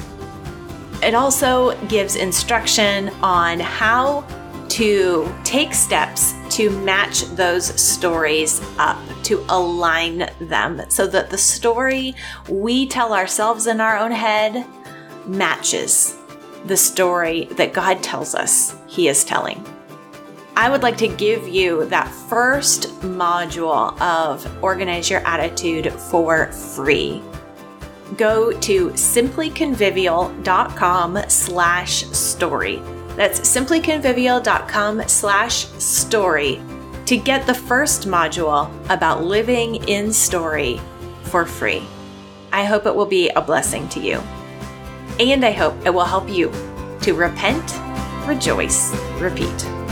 It 1.03 1.15
also 1.15 1.77
gives 1.87 2.15
instruction 2.15 3.09
on 3.21 3.59
how 3.59 4.25
to 4.73 5.33
take 5.43 5.73
steps 5.73 6.33
to 6.49 6.69
match 6.69 7.23
those 7.35 7.79
stories 7.79 8.59
up, 8.79 8.97
to 9.21 9.45
align 9.49 10.27
them 10.39 10.81
so 10.89 11.05
that 11.05 11.29
the 11.29 11.37
story 11.37 12.15
we 12.49 12.87
tell 12.87 13.13
ourselves 13.13 13.67
in 13.67 13.79
our 13.79 13.97
own 13.97 14.11
head 14.11 14.65
matches 15.27 16.17
the 16.65 16.75
story 16.75 17.45
that 17.51 17.73
God 17.73 18.01
tells 18.01 18.33
us 18.33 18.75
He 18.87 19.07
is 19.07 19.23
telling. 19.23 19.63
I 20.55 20.71
would 20.71 20.81
like 20.81 20.97
to 20.97 21.07
give 21.07 21.47
you 21.47 21.85
that 21.85 22.07
first 22.07 22.99
module 23.01 23.95
of 24.01 24.63
Organize 24.63 25.07
Your 25.07 25.21
Attitude 25.21 25.93
for 25.93 26.51
free. 26.51 27.21
Go 28.17 28.51
to 28.59 28.89
simplyconvivial.com 28.89 31.19
slash 31.27 32.05
story. 32.05 32.81
That's 33.15 33.39
simplyconvivial.com 33.39 35.07
slash 35.07 35.67
story 35.79 36.61
to 37.05 37.17
get 37.17 37.45
the 37.45 37.53
first 37.53 38.07
module 38.07 38.71
about 38.89 39.23
living 39.23 39.75
in 39.87 40.11
story 40.13 40.79
for 41.23 41.45
free. 41.45 41.83
I 42.51 42.63
hope 42.65 42.85
it 42.85 42.95
will 42.95 43.05
be 43.05 43.29
a 43.29 43.41
blessing 43.41 43.87
to 43.89 43.99
you. 43.99 44.21
And 45.19 45.45
I 45.45 45.51
hope 45.51 45.85
it 45.85 45.93
will 45.93 46.05
help 46.05 46.29
you 46.29 46.51
to 47.01 47.13
repent, 47.13 47.79
rejoice, 48.27 48.95
repeat. 49.19 49.82